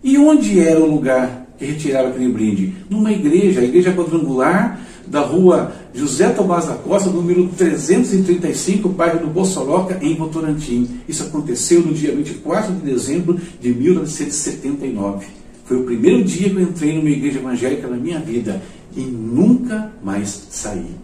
E 0.03 0.17
onde 0.17 0.59
era 0.59 0.81
o 0.81 0.85
lugar 0.85 1.47
que 1.57 1.63
retirava 1.63 2.09
aquele 2.09 2.27
brinde? 2.27 2.73
Numa 2.89 3.13
igreja, 3.13 3.62
a 3.62 3.63
igreja 3.63 3.93
quadrangular 3.93 4.81
da 5.07 5.22
rua 5.22 5.72
José 5.93 6.29
Tomás 6.29 6.65
da 6.65 6.75
Costa, 6.75 7.10
número 7.10 7.48
335, 7.50 8.89
bairro 8.89 9.19
do 9.19 9.27
Bossoroca, 9.27 10.00
em 10.01 10.15
Votorantim. 10.15 10.89
Isso 11.07 11.24
aconteceu 11.24 11.81
no 11.81 11.93
dia 11.93 12.15
24 12.15 12.74
de 12.74 12.81
dezembro 12.81 13.39
de 13.60 13.74
1979. 13.74 15.25
Foi 15.65 15.77
o 15.77 15.83
primeiro 15.83 16.24
dia 16.24 16.50
que 16.50 16.55
eu 16.55 16.62
entrei 16.62 16.95
numa 16.95 17.10
igreja 17.10 17.39
evangélica 17.39 17.88
na 17.88 17.98
minha 17.98 18.19
vida 18.19 18.62
e 18.95 19.01
nunca 19.01 19.91
mais 20.03 20.48
saí. 20.50 20.95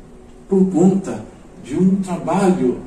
Por 0.48 0.66
conta 0.72 1.24
de 1.64 1.76
um 1.76 1.98
trabalho 1.98 2.78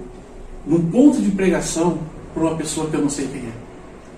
num 0.66 0.80
ponto 0.90 1.20
de 1.20 1.30
pregação 1.30 1.98
para 2.34 2.42
uma 2.42 2.56
pessoa 2.56 2.88
que 2.88 2.96
eu 2.96 3.02
não 3.02 3.10
sei 3.10 3.26
quem 3.26 3.40
é. 3.40 3.61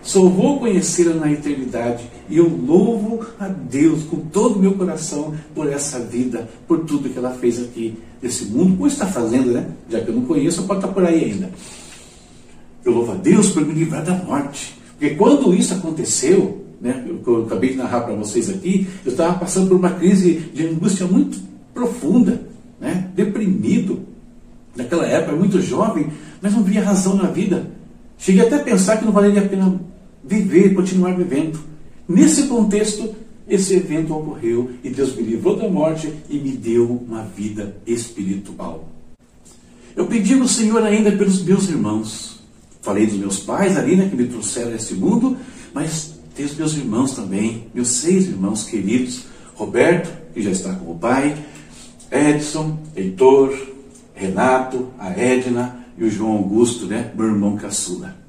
Só 0.05 0.23
vou 0.29 0.59
conhecê-la 0.59 1.15
na 1.15 1.33
eternidade. 1.33 2.05
E 2.29 2.37
eu 2.37 2.47
louvo 2.47 3.27
a 3.41 3.49
Deus 3.49 4.05
com 4.05 4.19
todo 4.19 4.57
o 4.57 4.59
meu 4.59 4.75
coração 4.75 5.35
por 5.55 5.67
essa 5.67 5.99
vida, 5.99 6.49
por 6.69 6.81
tudo 6.81 7.09
que 7.09 7.19
ela 7.19 7.31
fez 7.31 7.59
aqui 7.59 7.97
nesse 8.21 8.45
mundo, 8.45 8.81
ou 8.81 8.87
está 8.87 9.07
fazendo, 9.07 9.53
né? 9.53 9.67
Já 9.89 10.01
que 10.01 10.09
eu 10.09 10.15
não 10.15 10.27
conheço, 10.27 10.65
pode 10.65 10.81
estar 10.81 10.93
por 10.93 11.05
aí 11.05 11.25
ainda. 11.25 11.51
Eu 12.85 12.93
louvo 12.93 13.13
a 13.13 13.15
Deus 13.15 13.51
por 13.51 13.65
me 13.65 13.73
livrar 13.73 14.05
da 14.05 14.15
morte. 14.15 14.79
Porque 14.99 15.15
quando 15.15 15.55
isso 15.55 15.73
aconteceu, 15.73 16.65
né, 16.81 17.03
eu, 17.07 17.21
eu 17.27 17.45
acabei 17.47 17.71
de 17.71 17.77
narrar 17.77 18.03
para 18.03 18.15
vocês 18.15 18.51
aqui, 18.51 18.87
eu 19.07 19.13
estava 19.13 19.39
passando 19.39 19.69
por 19.69 19.79
uma 19.79 19.91
crise 19.91 20.35
de 20.53 20.67
angústia 20.67 21.07
muito 21.07 21.39
profunda, 21.73 22.43
né, 22.79 23.09
deprimido. 23.15 24.01
Naquela 24.77 25.07
época, 25.07 25.35
muito 25.35 25.63
jovem, 25.63 26.09
mas 26.43 26.53
não 26.53 26.63
via 26.63 26.85
razão 26.85 27.17
na 27.17 27.29
vida. 27.31 27.71
Cheguei 28.19 28.43
até 28.43 28.57
a 28.57 28.63
pensar 28.63 28.99
que 28.99 29.05
não 29.05 29.13
valeria 29.13 29.41
a 29.41 29.49
pena 29.49 29.81
viver, 30.25 30.75
continuar 30.75 31.17
vivendo. 31.17 31.59
Nesse 32.09 32.45
contexto, 32.47 33.15
esse 33.49 33.75
evento 33.75 34.15
ocorreu 34.15 34.71
e 34.83 34.89
Deus 34.89 35.15
me 35.15 35.23
livrou 35.23 35.57
da 35.57 35.69
morte 35.69 36.13
e 36.31 36.39
me 36.39 36.53
deu 36.53 37.05
uma 37.07 37.23
vida 37.23 37.77
espiritual. 37.87 38.89
Eu 39.95 40.07
pedi 40.07 40.35
ao 40.35 40.49
Senhor 40.49 40.83
ainda 40.83 41.13
pelos 41.13 41.43
meus 41.43 41.69
irmãos. 41.69 42.41
Falei 42.81 43.07
dos 43.07 43.17
meus 43.17 43.39
pais 43.39 43.77
ali, 43.77 43.97
né, 43.97 44.09
que 44.09 44.17
me 44.17 44.27
trouxeram 44.27 44.73
a 44.73 44.77
esse 44.77 44.95
mundo, 44.95 45.37
mas 45.73 46.15
tem 46.35 46.45
os 46.45 46.57
meus 46.57 46.75
irmãos 46.75 47.13
também, 47.13 47.69
meus 47.73 47.89
seis 47.89 48.27
irmãos 48.27 48.65
queridos. 48.65 49.25
Roberto, 49.55 50.11
que 50.33 50.43
já 50.43 50.51
está 50.51 50.75
como 50.75 50.99
pai, 50.99 51.37
Edson, 52.11 52.79
Heitor, 52.97 53.57
Renato, 54.15 54.89
a 54.99 55.11
Edna 55.11 55.87
e 55.97 56.05
o 56.05 56.11
João 56.11 56.33
Augusto, 56.33 56.87
né, 56.87 57.13
meu 57.15 57.27
irmão 57.27 57.57
caçula 57.57 58.24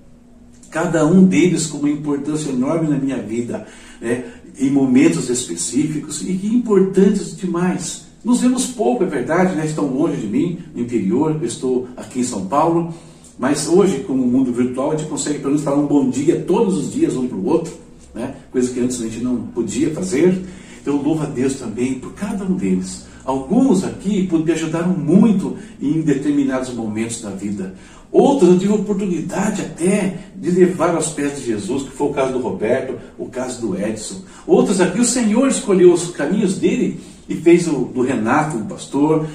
cada 0.75 1.05
um 1.05 1.24
deles 1.24 1.67
com 1.67 1.77
uma 1.77 1.89
importância 1.89 2.50
enorme 2.50 2.89
na 2.89 2.98
minha 2.98 3.15
vida, 3.15 3.65
né, 4.01 4.25
em 4.60 4.70
momentos 4.70 5.29
específicos 5.29 6.22
e 6.22 6.34
que 6.34 6.48
importantes 6.48 7.34
demais. 7.38 8.08
Nos 8.22 8.41
vemos 8.41 8.65
pouco, 8.65 9.01
é 9.05 9.08
verdade, 9.08 9.55
né? 9.55 9.65
estão 9.65 9.86
longe 9.86 10.17
de 10.17 10.27
mim, 10.27 10.60
no 10.75 10.82
interior, 10.82 11.38
eu 11.39 11.48
estou 11.48 11.88
aqui 11.96 12.20
em 12.20 12.24
São 12.25 12.48
Paulo, 12.48 12.94
mas 13.39 13.70
hoje, 13.70 14.00
com 14.00 14.12
o 14.12 14.17
mundo 14.17 14.51
virtual, 14.51 14.91
a 14.91 14.98
gente 14.98 15.08
consegue 15.08 15.39
pelo 15.39 15.51
menos 15.51 15.63
falar 15.63 15.77
um 15.77 15.88
bom 15.88 16.10
dia 16.10 16.44
todos 16.46 16.77
os 16.77 16.91
dias 16.91 17.15
um 17.15 17.25
para 17.25 17.38
o 17.38 17.46
outro, 17.46 17.74
né? 18.13 18.36
coisa 18.51 18.70
que 18.74 18.79
antes 18.82 19.00
a 19.00 19.05
gente 19.05 19.24
não 19.24 19.44
podia 19.44 19.91
fazer. 19.91 20.44
Então, 20.82 21.01
louvo 21.01 21.24
a 21.24 21.25
Deus 21.25 21.53
também 21.55 21.94
por 22.00 22.12
cada 22.15 22.44
um 22.44 22.53
deles. 22.53 23.05
Alguns 23.25 23.84
aqui 23.84 24.29
me 24.32 24.51
ajudaram 24.51 24.89
muito 24.89 25.58
em 25.82 26.01
determinados 26.01 26.72
momentos 26.74 27.22
da 27.22 27.32
vida. 27.32 27.74
Outros 28.15 28.50
eu 28.50 28.57
tive 28.57 28.72
oportunidade 28.72 29.62
até 29.62 30.19
de 30.38 30.50
levar 30.50 30.95
aos 30.95 31.10
pés 31.10 31.38
de 31.38 31.48
Jesus, 31.48 31.84
que 31.84 31.89
foi 31.89 32.07
o 32.07 32.13
caso 32.13 32.31
do 32.31 32.39
Roberto, 32.39 32.98
o 33.17 33.25
caso 33.25 33.60
do 33.60 33.77
Edson. 33.77 34.22
Outros 34.48 34.79
aqui 34.79 35.01
o 35.01 35.03
Senhor 35.03 35.50
escolheu 35.50 35.91
os 35.91 36.12
caminhos 36.12 36.57
dele 36.57 37.01
e 37.27 37.36
fez 37.36 37.67
o 37.67 37.91
do 37.93 38.01
Renato, 38.01 38.55
o 38.55 38.63
pastor, 38.63 39.27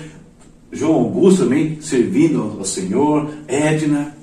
João 0.73 0.95
Augusto 0.95 1.43
também 1.43 1.79
servindo 1.83 2.57
ao 2.59 2.65
Senhor, 2.65 3.31
Edna. 3.47 4.17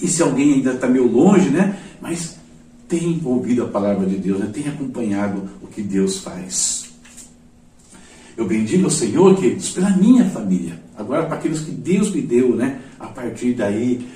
E 0.00 0.06
se 0.06 0.22
alguém 0.22 0.54
ainda 0.54 0.74
está 0.74 0.86
meio 0.86 1.10
longe, 1.10 1.50
né? 1.50 1.76
Mas 2.00 2.38
tem 2.86 3.20
ouvido 3.24 3.64
a 3.64 3.66
palavra 3.66 4.06
de 4.06 4.18
Deus, 4.18 4.38
né? 4.38 4.50
tem 4.54 4.68
acompanhado 4.68 5.48
o 5.60 5.66
que 5.66 5.82
Deus 5.82 6.18
faz. 6.18 6.92
Eu 8.36 8.46
bendigo 8.46 8.84
ao 8.84 8.90
Senhor, 8.90 9.34
queridos, 9.36 9.70
pela 9.70 9.90
minha 9.90 10.26
família. 10.26 10.80
Agora, 10.96 11.26
para 11.26 11.38
aqueles 11.38 11.58
que 11.58 11.72
Deus 11.72 12.14
me 12.14 12.22
deu, 12.22 12.54
né? 12.54 12.80
A 12.98 13.06
partir 13.06 13.54
daí, 13.54 14.06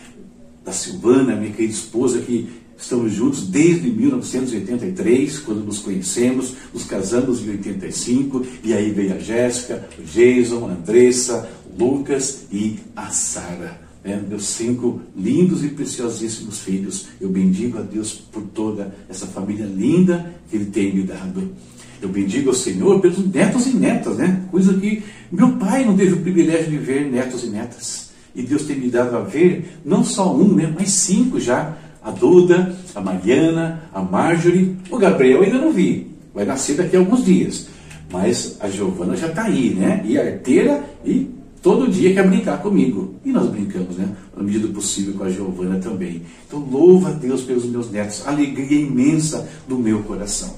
da 0.64 0.72
Silvana, 0.72 1.34
minha 1.34 1.52
querida 1.52 1.72
esposa, 1.72 2.20
que 2.20 2.48
estamos 2.76 3.12
juntos 3.12 3.48
desde 3.48 3.90
1983, 3.90 5.38
quando 5.40 5.64
nos 5.64 5.80
conhecemos, 5.80 6.54
nos 6.72 6.84
casamos 6.84 7.42
em 7.42 7.50
85, 7.50 8.46
e 8.62 8.72
aí 8.72 8.90
veio 8.90 9.14
a 9.14 9.18
Jéssica, 9.18 9.88
o 9.98 10.02
Jason, 10.02 10.68
a 10.68 10.72
Andressa, 10.72 11.50
o 11.66 11.84
Lucas 11.84 12.46
e 12.52 12.78
a 12.94 13.10
Sara. 13.10 13.80
Né? 14.04 14.22
Meus 14.28 14.46
cinco 14.46 15.00
lindos 15.16 15.64
e 15.64 15.68
preciosíssimos 15.68 16.60
filhos. 16.60 17.06
Eu 17.20 17.28
bendigo 17.28 17.78
a 17.78 17.82
Deus 17.82 18.12
por 18.12 18.42
toda 18.42 18.94
essa 19.08 19.26
família 19.26 19.66
linda 19.66 20.34
que 20.48 20.56
Ele 20.56 20.66
tem 20.66 20.94
me 20.94 21.02
dado. 21.02 21.52
Eu 22.00 22.08
bendigo 22.08 22.50
ao 22.50 22.54
Senhor 22.54 23.00
pelos 23.00 23.18
netos 23.26 23.66
e 23.66 23.76
netas, 23.76 24.16
né? 24.16 24.46
Coisa 24.50 24.72
que 24.74 25.02
meu 25.32 25.56
pai 25.56 25.84
não 25.84 25.96
teve 25.96 26.12
o 26.12 26.20
privilégio 26.20 26.70
de 26.70 26.78
ver 26.78 27.10
netos 27.10 27.42
e 27.42 27.48
netas. 27.48 28.07
E 28.34 28.42
Deus 28.42 28.62
tem 28.62 28.76
me 28.76 28.88
dado 28.88 29.16
a 29.16 29.20
ver 29.20 29.78
não 29.84 30.04
só 30.04 30.34
um, 30.34 30.54
né? 30.54 30.72
Mas 30.78 30.90
cinco 30.90 31.40
já. 31.40 31.76
A 32.02 32.10
Duda, 32.10 32.74
a 32.94 33.00
Mariana, 33.00 33.82
a 33.92 34.00
Marjorie, 34.00 34.76
o 34.90 34.96
Gabriel 34.96 35.42
ainda 35.42 35.58
não 35.58 35.72
vi. 35.72 36.10
Vai 36.34 36.44
nascer 36.44 36.76
daqui 36.76 36.96
a 36.96 37.00
alguns 37.00 37.24
dias. 37.24 37.68
Mas 38.10 38.56
a 38.60 38.68
Giovana 38.68 39.16
já 39.16 39.26
está 39.26 39.42
aí, 39.42 39.74
né? 39.74 40.02
E 40.04 40.16
arteira 40.16 40.82
e 41.04 41.28
todo 41.60 41.90
dia 41.90 42.14
quer 42.14 42.26
brincar 42.26 42.62
comigo. 42.62 43.16
E 43.24 43.30
nós 43.30 43.48
brincamos, 43.50 43.96
né? 43.96 44.08
Na 44.34 44.42
medida 44.42 44.66
do 44.66 44.72
possível 44.72 45.14
com 45.14 45.24
a 45.24 45.30
Giovana 45.30 45.78
também. 45.78 46.22
Então 46.46 46.60
louva 46.60 47.10
a 47.10 47.12
Deus 47.12 47.42
pelos 47.42 47.66
meus 47.66 47.90
netos, 47.90 48.26
alegria 48.26 48.80
imensa 48.80 49.46
do 49.66 49.78
meu 49.78 50.02
coração. 50.04 50.54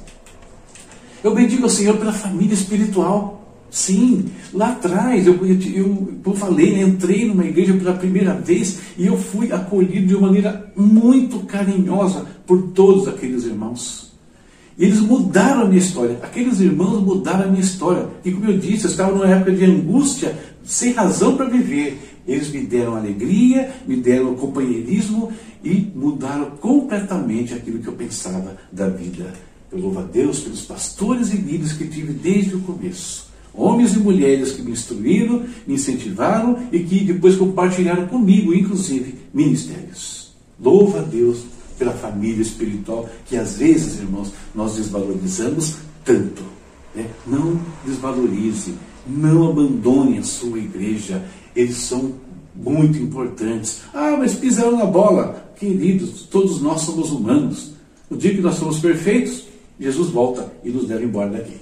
Eu 1.22 1.34
bendigo 1.34 1.64
ao 1.64 1.70
Senhor 1.70 1.96
pela 1.96 2.12
família 2.12 2.54
espiritual. 2.54 3.39
Sim, 3.70 4.26
lá 4.52 4.72
atrás 4.72 5.26
eu, 5.26 5.38
eu, 5.46 6.12
eu 6.24 6.34
falei, 6.34 6.72
né, 6.72 6.82
entrei 6.82 7.26
numa 7.26 7.44
igreja 7.44 7.72
pela 7.74 7.92
primeira 7.92 8.34
vez 8.34 8.80
e 8.98 9.06
eu 9.06 9.16
fui 9.16 9.52
acolhido 9.52 10.06
de 10.06 10.14
uma 10.16 10.26
maneira 10.26 10.72
muito 10.76 11.40
carinhosa 11.40 12.26
por 12.46 12.60
todos 12.72 13.06
aqueles 13.06 13.44
irmãos. 13.44 14.10
E 14.76 14.84
eles 14.84 15.00
mudaram 15.00 15.62
a 15.62 15.64
minha 15.66 15.78
história. 15.78 16.18
Aqueles 16.22 16.58
irmãos 16.58 17.02
mudaram 17.02 17.44
a 17.44 17.46
minha 17.48 17.60
história. 17.60 18.08
E 18.24 18.32
como 18.32 18.46
eu 18.46 18.58
disse, 18.58 18.86
eu 18.86 18.90
estava 18.90 19.12
numa 19.12 19.28
época 19.28 19.52
de 19.52 19.64
angústia, 19.64 20.36
sem 20.64 20.92
razão 20.92 21.36
para 21.36 21.46
viver. 21.46 22.00
Eles 22.26 22.50
me 22.50 22.62
deram 22.62 22.96
alegria, 22.96 23.70
me 23.86 23.96
deram 23.96 24.34
companheirismo 24.34 25.30
e 25.62 25.92
mudaram 25.94 26.52
completamente 26.52 27.54
aquilo 27.54 27.78
que 27.78 27.88
eu 27.88 27.92
pensava 27.92 28.56
da 28.72 28.88
vida. 28.88 29.32
Eu 29.70 29.78
louvo 29.78 30.00
a 30.00 30.02
Deus 30.02 30.40
pelos 30.40 30.62
pastores 30.62 31.32
e 31.32 31.36
líderes 31.36 31.74
que 31.74 31.86
tive 31.86 32.12
desde 32.12 32.56
o 32.56 32.60
começo. 32.60 33.29
Homens 33.60 33.94
e 33.94 33.98
mulheres 33.98 34.52
que 34.52 34.62
me 34.62 34.72
instruíram, 34.72 35.44
me 35.66 35.74
incentivaram 35.74 36.58
e 36.72 36.78
que 36.78 37.00
depois 37.04 37.36
compartilharam 37.36 38.06
comigo, 38.06 38.54
inclusive, 38.54 39.16
ministérios. 39.34 40.32
Louva 40.58 41.00
a 41.00 41.02
Deus 41.02 41.44
pela 41.78 41.92
família 41.92 42.40
espiritual 42.40 43.06
que 43.26 43.36
às 43.36 43.56
vezes, 43.58 43.98
irmãos, 43.98 44.32
nós 44.54 44.76
desvalorizamos 44.76 45.76
tanto. 46.04 46.42
Né? 46.94 47.06
Não 47.26 47.60
desvalorize, 47.84 48.74
não 49.06 49.50
abandone 49.50 50.18
a 50.18 50.22
sua 50.22 50.58
igreja. 50.58 51.22
Eles 51.54 51.76
são 51.76 52.14
muito 52.56 52.98
importantes. 52.98 53.82
Ah, 53.92 54.16
mas 54.18 54.34
pisaram 54.34 54.78
na 54.78 54.86
bola. 54.86 55.52
Queridos, 55.56 56.22
todos 56.22 56.62
nós 56.62 56.80
somos 56.80 57.10
humanos. 57.10 57.72
O 58.08 58.16
dia 58.16 58.34
que 58.34 58.40
nós 58.40 58.54
somos 58.54 58.78
perfeitos, 58.78 59.44
Jesus 59.78 60.08
volta 60.08 60.50
e 60.64 60.70
nos 60.70 60.88
leva 60.88 61.04
embora 61.04 61.30
daqui. 61.30 61.56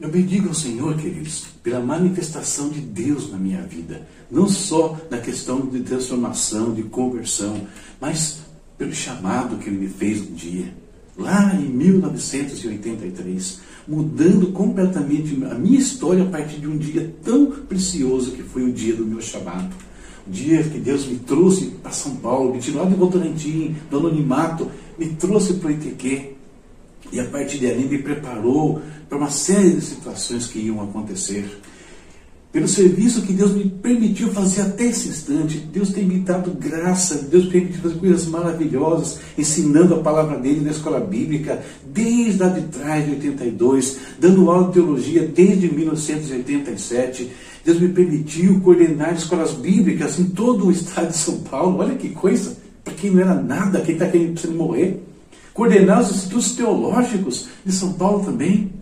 Eu 0.00 0.08
bendigo 0.08 0.48
ao 0.48 0.54
Senhor, 0.54 0.96
queridos, 0.96 1.44
pela 1.62 1.78
manifestação 1.78 2.68
de 2.68 2.80
Deus 2.80 3.30
na 3.30 3.38
minha 3.38 3.62
vida. 3.62 4.04
Não 4.28 4.48
só 4.48 4.98
na 5.08 5.18
questão 5.18 5.60
de 5.66 5.80
transformação, 5.80 6.74
de 6.74 6.82
conversão, 6.82 7.64
mas 8.00 8.40
pelo 8.76 8.92
chamado 8.92 9.56
que 9.56 9.68
Ele 9.68 9.78
me 9.78 9.88
fez 9.88 10.20
um 10.20 10.34
dia. 10.34 10.74
Lá 11.16 11.54
em 11.54 11.68
1983, 11.68 13.60
mudando 13.86 14.48
completamente 14.48 15.38
a 15.44 15.54
minha 15.54 15.78
história 15.78 16.24
a 16.24 16.28
partir 16.28 16.58
de 16.58 16.66
um 16.66 16.76
dia 16.76 17.14
tão 17.22 17.46
precioso 17.46 18.32
que 18.32 18.42
foi 18.42 18.64
o 18.64 18.72
dia 18.72 18.96
do 18.96 19.06
meu 19.06 19.20
chamado. 19.20 19.72
O 20.26 20.30
dia 20.30 20.60
que 20.64 20.78
Deus 20.80 21.06
me 21.06 21.20
trouxe 21.20 21.66
para 21.66 21.92
São 21.92 22.16
Paulo, 22.16 22.52
me 22.52 22.58
tirou 22.58 22.84
de 22.84 22.96
Votorantim, 22.96 23.76
do 23.88 23.98
anonimato, 23.98 24.68
me 24.98 25.10
trouxe 25.10 25.54
para 25.54 25.68
o 25.68 25.70
ITQ. 25.70 26.33
E 27.12 27.20
a 27.20 27.24
partir 27.24 27.58
dali 27.58 27.84
me 27.84 27.98
preparou 27.98 28.80
para 29.08 29.18
uma 29.18 29.30
série 29.30 29.70
de 29.70 29.80
situações 29.80 30.46
que 30.46 30.58
iam 30.58 30.82
acontecer. 30.82 31.44
Pelo 32.54 32.68
serviço 32.68 33.22
que 33.22 33.32
Deus 33.32 33.50
me 33.50 33.68
permitiu 33.68 34.28
fazer 34.32 34.60
até 34.60 34.84
esse 34.84 35.08
instante, 35.08 35.58
Deus 35.58 35.90
tem 35.90 36.04
me 36.04 36.20
dado 36.20 36.52
graça, 36.52 37.26
Deus 37.28 37.46
permitiu 37.46 37.82
fazer 37.82 37.96
coisas 37.96 38.26
maravilhosas, 38.26 39.18
ensinando 39.36 39.94
a 39.94 39.98
palavra 39.98 40.38
dele 40.38 40.60
na 40.60 40.70
escola 40.70 41.00
bíblica, 41.00 41.60
desde 41.84 42.38
lá 42.38 42.50
de 42.50 42.62
trás, 42.68 43.04
de 43.06 43.10
82, 43.10 43.98
dando 44.20 44.48
aula 44.48 44.68
de 44.68 44.74
teologia 44.74 45.26
desde 45.26 45.68
1987. 45.74 47.28
Deus 47.64 47.80
me 47.80 47.88
permitiu 47.88 48.60
coordenar 48.60 49.14
escolas 49.14 49.50
bíblicas 49.54 50.20
em 50.20 50.26
todo 50.26 50.68
o 50.68 50.70
estado 50.70 51.08
de 51.08 51.16
São 51.16 51.40
Paulo. 51.40 51.78
Olha 51.78 51.96
que 51.96 52.10
coisa! 52.10 52.56
Para 52.84 52.94
quem 52.94 53.10
não 53.10 53.20
era 53.20 53.34
nada, 53.34 53.80
quem 53.80 53.94
está 53.94 54.06
querendo 54.06 54.52
morrer. 54.52 55.02
Coordenar 55.54 56.02
os 56.02 56.10
institutos 56.10 56.56
teológicos 56.56 57.46
de 57.64 57.72
São 57.72 57.92
Paulo 57.92 58.24
também. 58.24 58.72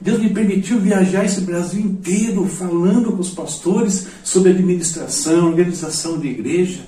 Deus 0.00 0.18
me 0.18 0.30
permitiu 0.30 0.80
viajar 0.80 1.24
esse 1.24 1.42
Brasil 1.42 1.80
inteiro 1.80 2.44
falando 2.46 3.12
com 3.12 3.20
os 3.20 3.30
pastores 3.30 4.08
sobre 4.24 4.50
administração, 4.50 5.46
organização 5.46 6.18
de 6.18 6.26
igreja 6.26 6.80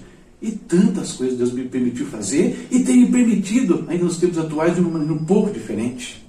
e 0.42 0.50
tantas 0.50 1.12
coisas 1.12 1.38
Deus 1.38 1.52
me 1.52 1.64
permitiu 1.64 2.06
fazer 2.06 2.66
e 2.70 2.80
tem 2.80 2.96
me 3.02 3.12
permitido, 3.12 3.84
ainda 3.86 4.04
nos 4.04 4.16
tempos 4.16 4.38
atuais, 4.38 4.74
de 4.74 4.80
uma 4.80 4.90
maneira 4.90 5.14
um 5.14 5.24
pouco 5.24 5.52
diferente. 5.52 6.26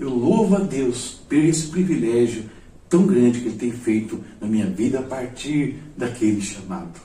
Eu 0.00 0.10
louvo 0.10 0.56
a 0.56 0.58
Deus 0.58 1.20
por 1.28 1.38
esse 1.38 1.68
privilégio 1.68 2.44
tão 2.88 3.06
grande 3.06 3.40
que 3.40 3.46
Ele 3.46 3.56
tem 3.56 3.70
feito 3.70 4.20
na 4.40 4.48
minha 4.48 4.66
vida 4.66 4.98
a 4.98 5.02
partir 5.02 5.76
daquele 5.96 6.40
chamado. 6.40 7.00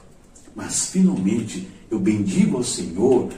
Mas 0.56 0.88
finalmente 0.88 1.68
eu 1.92 2.00
bendigo 2.00 2.58
ao 2.58 2.64
Senhor 2.64 3.30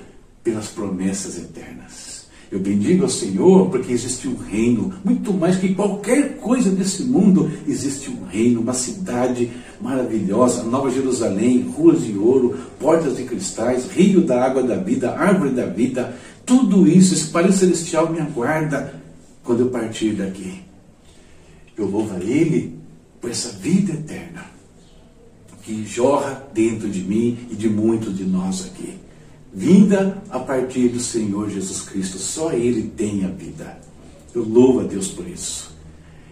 pelas 0.44 0.68
promessas 0.68 1.38
eternas. 1.38 2.24
Eu 2.52 2.60
bendigo 2.60 3.04
ao 3.04 3.10
Senhor 3.10 3.70
porque 3.72 3.92
existe 3.92 4.28
um 4.28 4.36
reino, 4.36 4.94
muito 5.04 5.34
mais 5.34 5.56
que 5.56 5.74
qualquer 5.74 6.38
coisa 6.38 6.70
desse 6.70 7.02
mundo, 7.02 7.52
existe 7.68 8.12
um 8.12 8.26
reino, 8.26 8.62
uma 8.62 8.76
cidade 8.76 9.50
maravilhosa, 9.82 10.64
Nova 10.64 10.92
Jerusalém, 10.92 11.62
ruas 11.76 12.04
de 12.04 12.16
ouro, 12.16 12.56
portas 12.80 13.18
de 13.18 13.24
cristais, 13.24 13.90
rio 13.90 14.22
da 14.22 14.46
água 14.46 14.62
da 14.62 14.76
vida, 14.76 15.18
árvore 15.18 15.50
da 15.50 15.66
vida, 15.66 16.16
tudo 16.46 16.88
isso, 16.88 17.16
esse 17.16 17.30
paraíso 17.30 17.58
celestial 17.58 18.12
me 18.12 18.20
aguarda 18.20 19.02
quando 19.44 19.62
eu 19.62 19.70
partir 19.70 20.12
daqui. 20.12 20.62
Eu 21.76 21.88
louvo 21.88 22.16
a 22.16 22.20
Ele 22.20 22.78
por 23.20 23.32
essa 23.32 23.50
vida 23.50 23.94
eterna 23.94 24.46
que 25.64 25.86
jorra 25.88 26.46
dentro 26.54 26.88
de 26.88 27.02
mim 27.02 27.48
e 27.50 27.56
de 27.56 27.68
muitos 27.68 28.16
de 28.16 28.26
nós 28.26 28.66
aqui 28.66 29.03
vinda 29.54 30.22
a 30.30 30.40
partir 30.40 30.90
do 30.90 31.00
Senhor 31.00 31.50
Jesus 31.50 31.82
Cristo. 31.82 32.18
Só 32.18 32.52
Ele 32.52 32.92
tem 32.96 33.24
a 33.24 33.28
vida. 33.28 33.80
Eu 34.34 34.44
louvo 34.44 34.80
a 34.80 34.84
Deus 34.84 35.10
por 35.10 35.28
isso. 35.28 35.72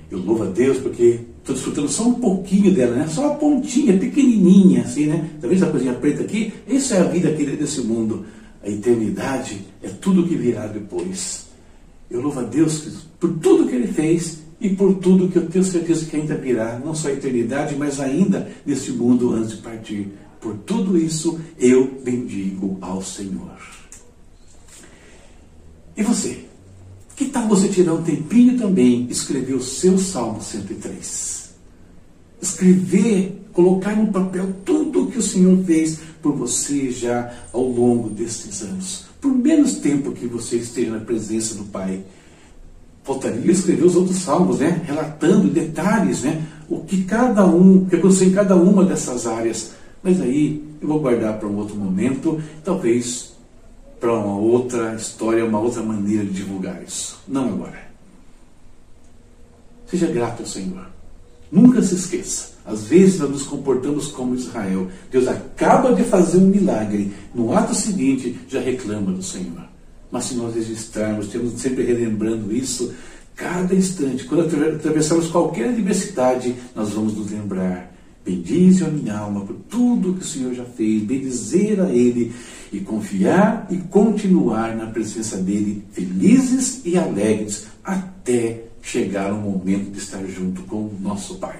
Eu 0.09 0.19
louvo 0.19 0.43
a 0.43 0.47
Deus 0.47 0.77
porque 0.79 1.21
estou 1.39 1.55
desfrutando 1.55 1.87
só 1.87 2.07
um 2.07 2.15
pouquinho 2.15 2.73
dela, 2.73 2.95
né? 2.95 3.07
Só 3.07 3.27
uma 3.27 3.35
pontinha, 3.35 3.97
pequenininha, 3.97 4.81
assim, 4.81 5.05
né? 5.05 5.29
Talvez 5.39 5.61
a 5.61 5.67
coisinha 5.67 5.93
preta 5.93 6.23
aqui. 6.23 6.51
Isso 6.67 6.93
é 6.93 6.99
a 6.99 7.03
vida 7.03 7.29
aqui 7.29 7.45
desse 7.45 7.81
mundo. 7.81 8.25
A 8.63 8.69
eternidade 8.69 9.65
é 9.81 9.89
tudo 9.89 10.27
que 10.27 10.35
virá 10.35 10.67
depois. 10.67 11.47
Eu 12.09 12.21
louvo 12.21 12.41
a 12.41 12.43
Deus 12.43 13.05
por 13.19 13.31
tudo 13.39 13.67
que 13.67 13.75
Ele 13.75 13.87
fez 13.87 14.40
e 14.61 14.69
por 14.69 14.93
tudo 14.93 15.27
que 15.27 15.37
eu 15.37 15.47
tenho 15.47 15.65
certeza 15.65 16.05
que 16.05 16.15
ainda 16.15 16.35
virá, 16.35 16.79
não 16.79 16.93
só 16.93 17.07
a 17.07 17.13
eternidade, 17.13 17.75
mas 17.75 17.99
ainda 17.99 18.47
neste 18.63 18.91
mundo 18.91 19.33
antes 19.33 19.55
de 19.55 19.57
partir. 19.57 20.13
Por 20.39 20.55
tudo 20.57 20.95
isso 20.95 21.39
eu 21.57 21.99
bendigo 22.03 22.77
ao 22.79 23.01
Senhor. 23.01 23.57
E 25.97 26.03
você? 26.03 26.45
Que 27.15 27.25
tal 27.25 27.47
você 27.47 27.67
tirar 27.69 27.93
um 27.93 28.03
tempinho 28.03 28.57
também 28.57 29.07
e 29.09 29.11
escrever 29.11 29.55
o 29.55 29.63
seu 29.63 29.97
Salmo 29.97 30.41
103? 30.41 31.53
Escrever, 32.39 33.41
colocar 33.51 33.95
no 33.95 34.11
papel 34.11 34.53
tudo 34.63 35.03
o 35.03 35.11
que 35.11 35.17
o 35.17 35.23
Senhor 35.23 35.63
fez 35.63 35.99
por 36.21 36.35
você 36.35 36.91
já 36.91 37.33
ao 37.51 37.67
longo 37.67 38.09
destes 38.09 38.61
anos. 38.61 39.05
Por 39.19 39.33
menos 39.33 39.75
tempo 39.75 40.11
que 40.11 40.27
você 40.27 40.57
esteja 40.57 40.91
na 40.91 40.99
presença 40.99 41.55
do 41.55 41.63
Pai. 41.63 42.03
Faltaria 43.03 43.51
escrever 43.51 43.83
os 43.83 43.95
outros 43.95 44.17
salmos, 44.17 44.59
né? 44.59 44.81
Relatando 44.85 45.47
detalhes, 45.47 46.23
né? 46.23 46.43
O 46.69 46.79
que 46.79 47.03
cada 47.03 47.45
um, 47.45 47.77
o 47.77 47.85
que 47.85 47.95
aconteceu 47.95 48.27
em 48.27 48.31
cada 48.31 48.55
uma 48.55 48.85
dessas 48.85 49.25
áreas 49.25 49.71
mas 50.03 50.19
aí 50.19 50.63
eu 50.81 50.87
vou 50.87 50.99
guardar 50.99 51.37
para 51.37 51.47
um 51.47 51.57
outro 51.57 51.75
momento, 51.75 52.41
talvez 52.63 53.33
para 53.99 54.13
uma 54.13 54.35
outra 54.35 54.95
história, 54.95 55.45
uma 55.45 55.59
outra 55.59 55.83
maneira 55.83 56.25
de 56.25 56.31
divulgar 56.31 56.81
isso. 56.81 57.19
Não 57.27 57.49
agora. 57.49 57.91
Seja 59.85 60.07
grato 60.07 60.41
ao 60.41 60.47
Senhor. 60.47 60.87
Nunca 61.51 61.81
se 61.83 61.95
esqueça. 61.95 62.51
Às 62.65 62.85
vezes 62.85 63.19
nós 63.19 63.29
nos 63.29 63.43
comportamos 63.43 64.07
como 64.07 64.33
Israel. 64.33 64.87
Deus 65.11 65.27
acaba 65.27 65.93
de 65.93 66.03
fazer 66.03 66.37
um 66.37 66.47
milagre. 66.47 67.13
No 67.35 67.55
ato 67.55 67.75
seguinte, 67.75 68.39
já 68.47 68.59
reclama 68.59 69.11
do 69.11 69.21
Senhor. 69.21 69.69
Mas 70.11 70.25
se 70.25 70.35
nós 70.35 70.53
registrarmos, 70.53 71.27
temos 71.27 71.59
sempre 71.59 71.83
relembrando 71.83 72.53
isso, 72.53 72.93
cada 73.35 73.73
instante, 73.73 74.25
quando 74.25 74.43
atravessamos 74.43 75.27
qualquer 75.27 75.69
adversidade, 75.69 76.55
nós 76.75 76.89
vamos 76.91 77.15
nos 77.15 77.31
lembrar 77.31 77.91
Bendize 78.23 78.83
a 78.83 78.87
minha 78.87 79.17
alma 79.17 79.41
por 79.41 79.55
tudo 79.67 80.13
que 80.13 80.21
o 80.21 80.27
Senhor 80.27 80.53
já 80.53 80.63
fez, 80.63 81.01
bendizer 81.01 81.81
a 81.81 81.89
Ele 81.89 82.31
e 82.71 82.79
confiar 82.79 83.67
e 83.71 83.77
continuar 83.77 84.75
na 84.75 84.85
presença 84.85 85.37
dEle, 85.37 85.83
felizes 85.91 86.81
e 86.85 86.97
alegres, 86.97 87.65
até 87.83 88.65
chegar 88.81 89.33
o 89.33 89.37
momento 89.37 89.91
de 89.91 89.97
estar 89.97 90.23
junto 90.27 90.61
com 90.63 90.77
o 90.77 90.97
nosso 91.01 91.35
Pai. 91.39 91.59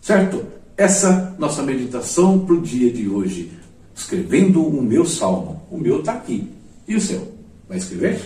Certo? 0.00 0.44
Essa 0.76 1.34
nossa 1.38 1.62
meditação 1.62 2.38
para 2.38 2.54
o 2.54 2.62
dia 2.62 2.92
de 2.92 3.08
hoje, 3.08 3.50
escrevendo 3.94 4.64
o 4.64 4.80
meu 4.80 5.04
salmo. 5.04 5.62
O 5.70 5.76
meu 5.76 6.00
está 6.00 6.12
aqui. 6.12 6.48
E 6.86 6.94
o 6.94 7.00
seu? 7.00 7.35
Vai 7.68 7.78
escrever? 7.78 8.20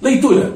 Leitura. 0.00 0.54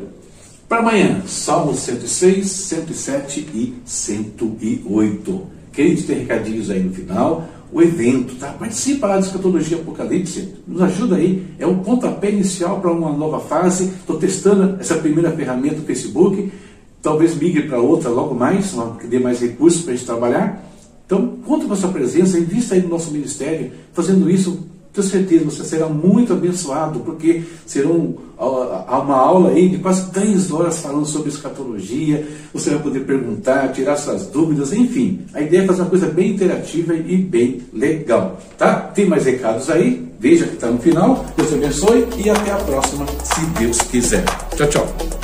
Para 0.69 0.81
amanhã, 0.81 1.23
Salmos 1.27 1.79
106, 1.81 2.47
107 2.47 3.41
e 3.41 3.75
108. 3.85 5.47
Queridos, 5.73 6.05
tem 6.05 6.19
recadinhos 6.19 6.71
aí 6.71 6.83
no 6.83 6.93
final. 6.93 7.49
O 7.73 7.81
evento, 7.81 8.35
tá? 8.35 8.53
Participa 8.53 9.07
lá 9.07 9.15
da 9.15 9.21
Escatologia 9.21 9.79
Apocalipse. 9.79 10.55
Nos 10.67 10.83
ajuda 10.83 11.17
aí. 11.17 11.45
É 11.59 11.67
um 11.67 11.79
pontapé 11.79 12.31
inicial 12.31 12.81
para 12.81 12.93
uma 12.93 13.13
nova 13.13 13.41
fase. 13.41 13.85
Estou 13.87 14.19
testando 14.19 14.77
essa 14.81 14.97
primeira 14.97 15.33
ferramenta 15.33 15.77
do 15.77 15.83
Facebook. 15.87 16.53
Talvez 17.01 17.35
migre 17.35 17.63
para 17.63 17.81
outra 17.81 18.11
logo 18.11 18.35
mais, 18.35 18.75
que 19.01 19.07
dê 19.07 19.19
mais 19.19 19.41
recursos 19.41 19.83
para 19.83 19.95
a 19.95 19.97
gente 19.97 20.07
trabalhar. 20.07 20.65
Então, 21.07 21.39
conta 21.45 21.67
com 21.67 21.73
a 21.73 21.77
sua 21.77 21.91
presença, 21.91 22.39
invista 22.39 22.75
aí 22.75 22.83
no 22.83 22.89
nosso 22.89 23.11
ministério. 23.11 23.73
Fazendo 23.93 24.31
isso, 24.31 24.70
tenho 24.93 25.07
certeza, 25.07 25.45
você 25.45 25.65
será 25.65 25.89
muito 25.89 26.33
abençoado, 26.33 27.01
porque 27.01 27.43
serão 27.65 28.15
uma 28.37 29.17
aula 29.17 29.51
aí 29.51 29.69
de 29.69 29.79
quase 29.79 30.11
três 30.11 30.51
horas 30.51 30.81
falando 30.81 31.07
sobre 31.07 31.29
escatologia. 31.29 32.27
Você 32.53 32.71
vai 32.71 32.81
poder 32.81 33.01
perguntar, 33.01 33.69
tirar 33.73 33.97
suas 33.97 34.27
dúvidas, 34.27 34.73
enfim. 34.73 35.21
A 35.35 35.41
ideia 35.41 35.63
é 35.63 35.67
fazer 35.67 35.83
uma 35.83 35.91
coisa 35.91 36.07
bem 36.07 36.31
interativa 36.33 36.95
e 36.95 37.17
bem 37.17 37.63
legal. 37.73 38.41
Tá? 38.57 38.75
Tem 38.75 39.07
mais 39.07 39.25
recados 39.25 39.71
aí? 39.71 40.09
Veja 40.19 40.47
que 40.47 40.55
está 40.55 40.69
no 40.69 40.79
final. 40.79 41.25
Deus 41.37 41.53
abençoe 41.53 42.07
e 42.17 42.29
até 42.29 42.51
a 42.51 42.57
próxima, 42.57 43.07
se 43.23 43.45
Deus 43.59 43.79
quiser. 43.83 44.25
Tchau, 44.57 44.69
tchau. 44.69 45.20